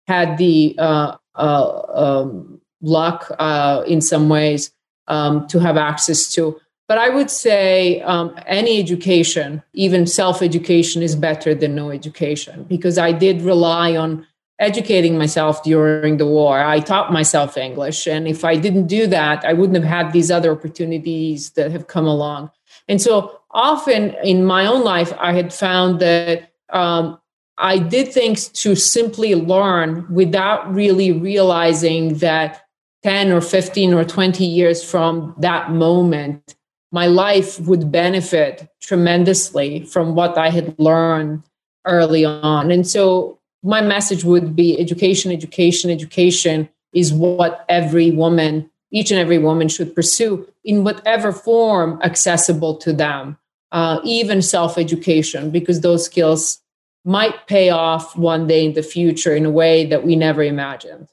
had 0.08 0.38
the 0.38 0.76
uh, 0.80 1.16
uh, 1.36 1.82
um, 1.94 2.53
luck 2.84 3.32
uh, 3.40 3.84
in 3.88 4.02
some 4.02 4.30
ways 4.30 4.72
um, 5.08 5.48
to 5.48 5.60
have 5.60 5.78
access 5.78 6.32
to. 6.34 6.60
But 6.88 6.98
I 6.98 7.10
would 7.10 7.32
say 7.32 8.02
um, 8.02 8.36
any 8.46 8.80
education, 8.80 9.64
even 9.74 10.06
self 10.06 10.42
education, 10.42 11.02
is 11.02 11.16
better 11.16 11.56
than 11.56 11.74
no 11.74 11.90
education 11.90 12.66
because 12.66 12.98
I 12.98 13.14
did 13.14 13.42
rely 13.42 13.96
on 13.96 14.28
educating 14.60 15.18
myself 15.18 15.64
during 15.64 16.18
the 16.18 16.28
war. 16.28 16.60
I 16.60 16.80
taught 16.80 17.12
myself 17.12 17.58
English. 17.58 18.06
And 18.06 18.28
if 18.28 18.46
I 18.46 18.56
didn't 18.56 18.88
do 18.88 19.08
that, 19.08 19.44
I 19.44 19.54
wouldn't 19.54 19.84
have 19.84 20.06
had 20.06 20.14
these 20.14 20.30
other 20.30 20.52
opportunities 20.52 21.52
that 21.52 21.72
have 21.72 21.88
come 21.88 22.06
along. 22.06 22.52
And 22.88 23.02
so 23.02 23.40
often 23.52 24.16
in 24.24 24.46
my 24.46 24.66
own 24.66 24.84
life, 24.84 25.14
I 25.20 25.34
had 25.34 25.54
found 25.54 26.00
that 26.00 26.52
um, 26.70 27.20
I 27.58 27.78
did 27.78 28.12
things 28.12 28.50
to 28.50 28.76
simply 28.76 29.36
learn 29.36 30.06
without 30.12 30.74
really 30.74 31.12
realizing 31.12 32.16
that 32.16 32.63
10 33.04 33.32
or 33.32 33.42
15 33.42 33.94
or 33.94 34.04
20 34.04 34.46
years 34.46 34.84
from 34.84 35.36
that 35.40 35.72
moment, 35.72 36.56
my 36.92 37.08
life 37.08 37.60
would 37.62 37.92
benefit 37.92 38.70
tremendously 38.82 39.84
from 39.86 40.16
what 40.16 40.38
I 40.38 40.50
had 40.50 40.78
learned 40.80 41.44
early 41.86 42.24
on. 42.24 42.72
And 42.72 42.88
so 42.88 43.40
my 43.64 43.82
message 43.82 44.24
would 44.24 44.56
be 44.56 44.80
education, 44.80 45.32
education, 45.32 45.90
education 45.90 46.70
is 46.94 47.12
what 47.12 47.66
every 47.68 48.12
woman, 48.12 48.70
each 48.92 49.12
and 49.12 49.20
every 49.20 49.38
woman 49.38 49.68
should 49.68 49.96
pursue 49.96 50.48
in 50.64 50.84
whatever 50.84 51.32
form 51.32 52.00
accessible 52.04 52.76
to 52.78 52.94
them, 52.94 53.38
uh, 53.72 54.00
even 54.04 54.42
self 54.42 54.78
education, 54.78 55.50
because 55.50 55.82
those 55.82 56.06
skills 56.06 56.60
might 57.06 57.48
pay 57.48 57.70
off 57.70 58.16
one 58.16 58.48
day 58.48 58.66
in 58.66 58.74
the 58.74 58.84
future 58.84 59.36
in 59.36 59.46
a 59.46 59.52
way 59.52 59.86
that 59.86 60.06
we 60.06 60.16
never 60.16 60.44
imagined. 60.44 61.08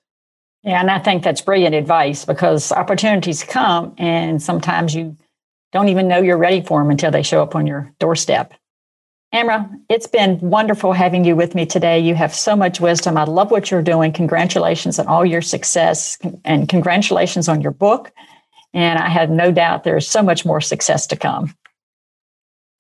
Yeah, 0.62 0.81
and 0.81 0.90
I 0.90 0.99
think 0.99 1.23
that's 1.23 1.40
brilliant 1.40 1.75
advice 1.75 2.25
because 2.25 2.70
opportunities 2.70 3.42
come 3.42 3.94
and 3.96 4.42
sometimes 4.42 4.94
you 4.94 5.16
don't 5.73 5.88
even 5.88 6.07
know 6.09 6.20
you're 6.20 6.37
ready 6.37 6.61
for 6.61 6.83
them 6.83 6.90
until 6.90 7.11
they 7.11 7.23
show 7.23 7.42
up 7.42 7.55
on 7.55 7.66
your 7.66 7.90
doorstep. 7.99 8.53
Amra, 9.33 9.70
it's 9.88 10.09
been 10.09 10.40
wonderful 10.40 10.92
having 10.92 11.25
you 11.25 11.37
with 11.37 11.55
me 11.55 11.64
today. 11.64 12.01
You 12.01 12.16
have 12.16 12.35
so 12.35 12.57
much 12.57 12.81
wisdom. 12.81 13.16
I 13.16 13.25
love 13.25 13.51
what 13.51 13.70
you're 13.70 13.81
doing. 13.81 14.12
Congratulations 14.12 14.99
on 14.99 15.07
all 15.07 15.25
your 15.25 15.40
success 15.40 16.18
and 16.44 16.68
congratulations 16.68 17.49
on 17.49 17.61
your 17.61 17.70
book. 17.70 18.12
And 18.75 18.99
I 18.99 19.09
have 19.09 19.31
no 19.31 19.53
doubt 19.53 19.85
there's 19.85 20.09
so 20.09 20.23
much 20.23 20.44
more 20.44 20.61
success 20.61 21.07
to 21.09 21.16
come. 21.16 21.55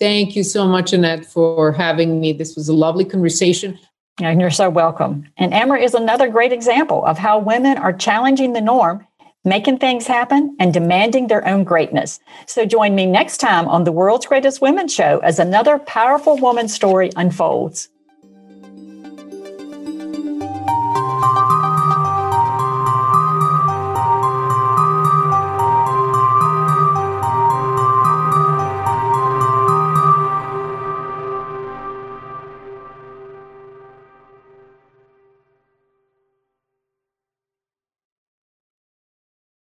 Thank 0.00 0.34
you 0.34 0.42
so 0.42 0.66
much, 0.66 0.92
Annette, 0.92 1.24
for 1.24 1.72
having 1.72 2.20
me. 2.20 2.32
This 2.32 2.56
was 2.56 2.68
a 2.68 2.72
lovely 2.72 3.04
conversation. 3.04 3.78
And 4.22 4.40
you're 4.40 4.50
so 4.50 4.70
welcome. 4.70 5.26
And 5.36 5.54
Amra 5.54 5.80
is 5.80 5.94
another 5.94 6.28
great 6.28 6.52
example 6.52 7.04
of 7.04 7.18
how 7.18 7.38
women 7.38 7.78
are 7.78 7.92
challenging 7.92 8.52
the 8.52 8.60
norm 8.60 9.06
making 9.44 9.78
things 9.78 10.06
happen, 10.06 10.54
and 10.58 10.74
demanding 10.74 11.26
their 11.26 11.46
own 11.46 11.64
greatness. 11.64 12.20
So 12.46 12.66
join 12.66 12.94
me 12.94 13.06
next 13.06 13.38
time 13.38 13.68
on 13.68 13.84
the 13.84 13.92
World's 13.92 14.26
Greatest 14.26 14.60
Women 14.60 14.88
Show 14.88 15.18
as 15.20 15.38
another 15.38 15.78
powerful 15.78 16.36
woman 16.36 16.68
story 16.68 17.10
unfolds. 17.16 17.88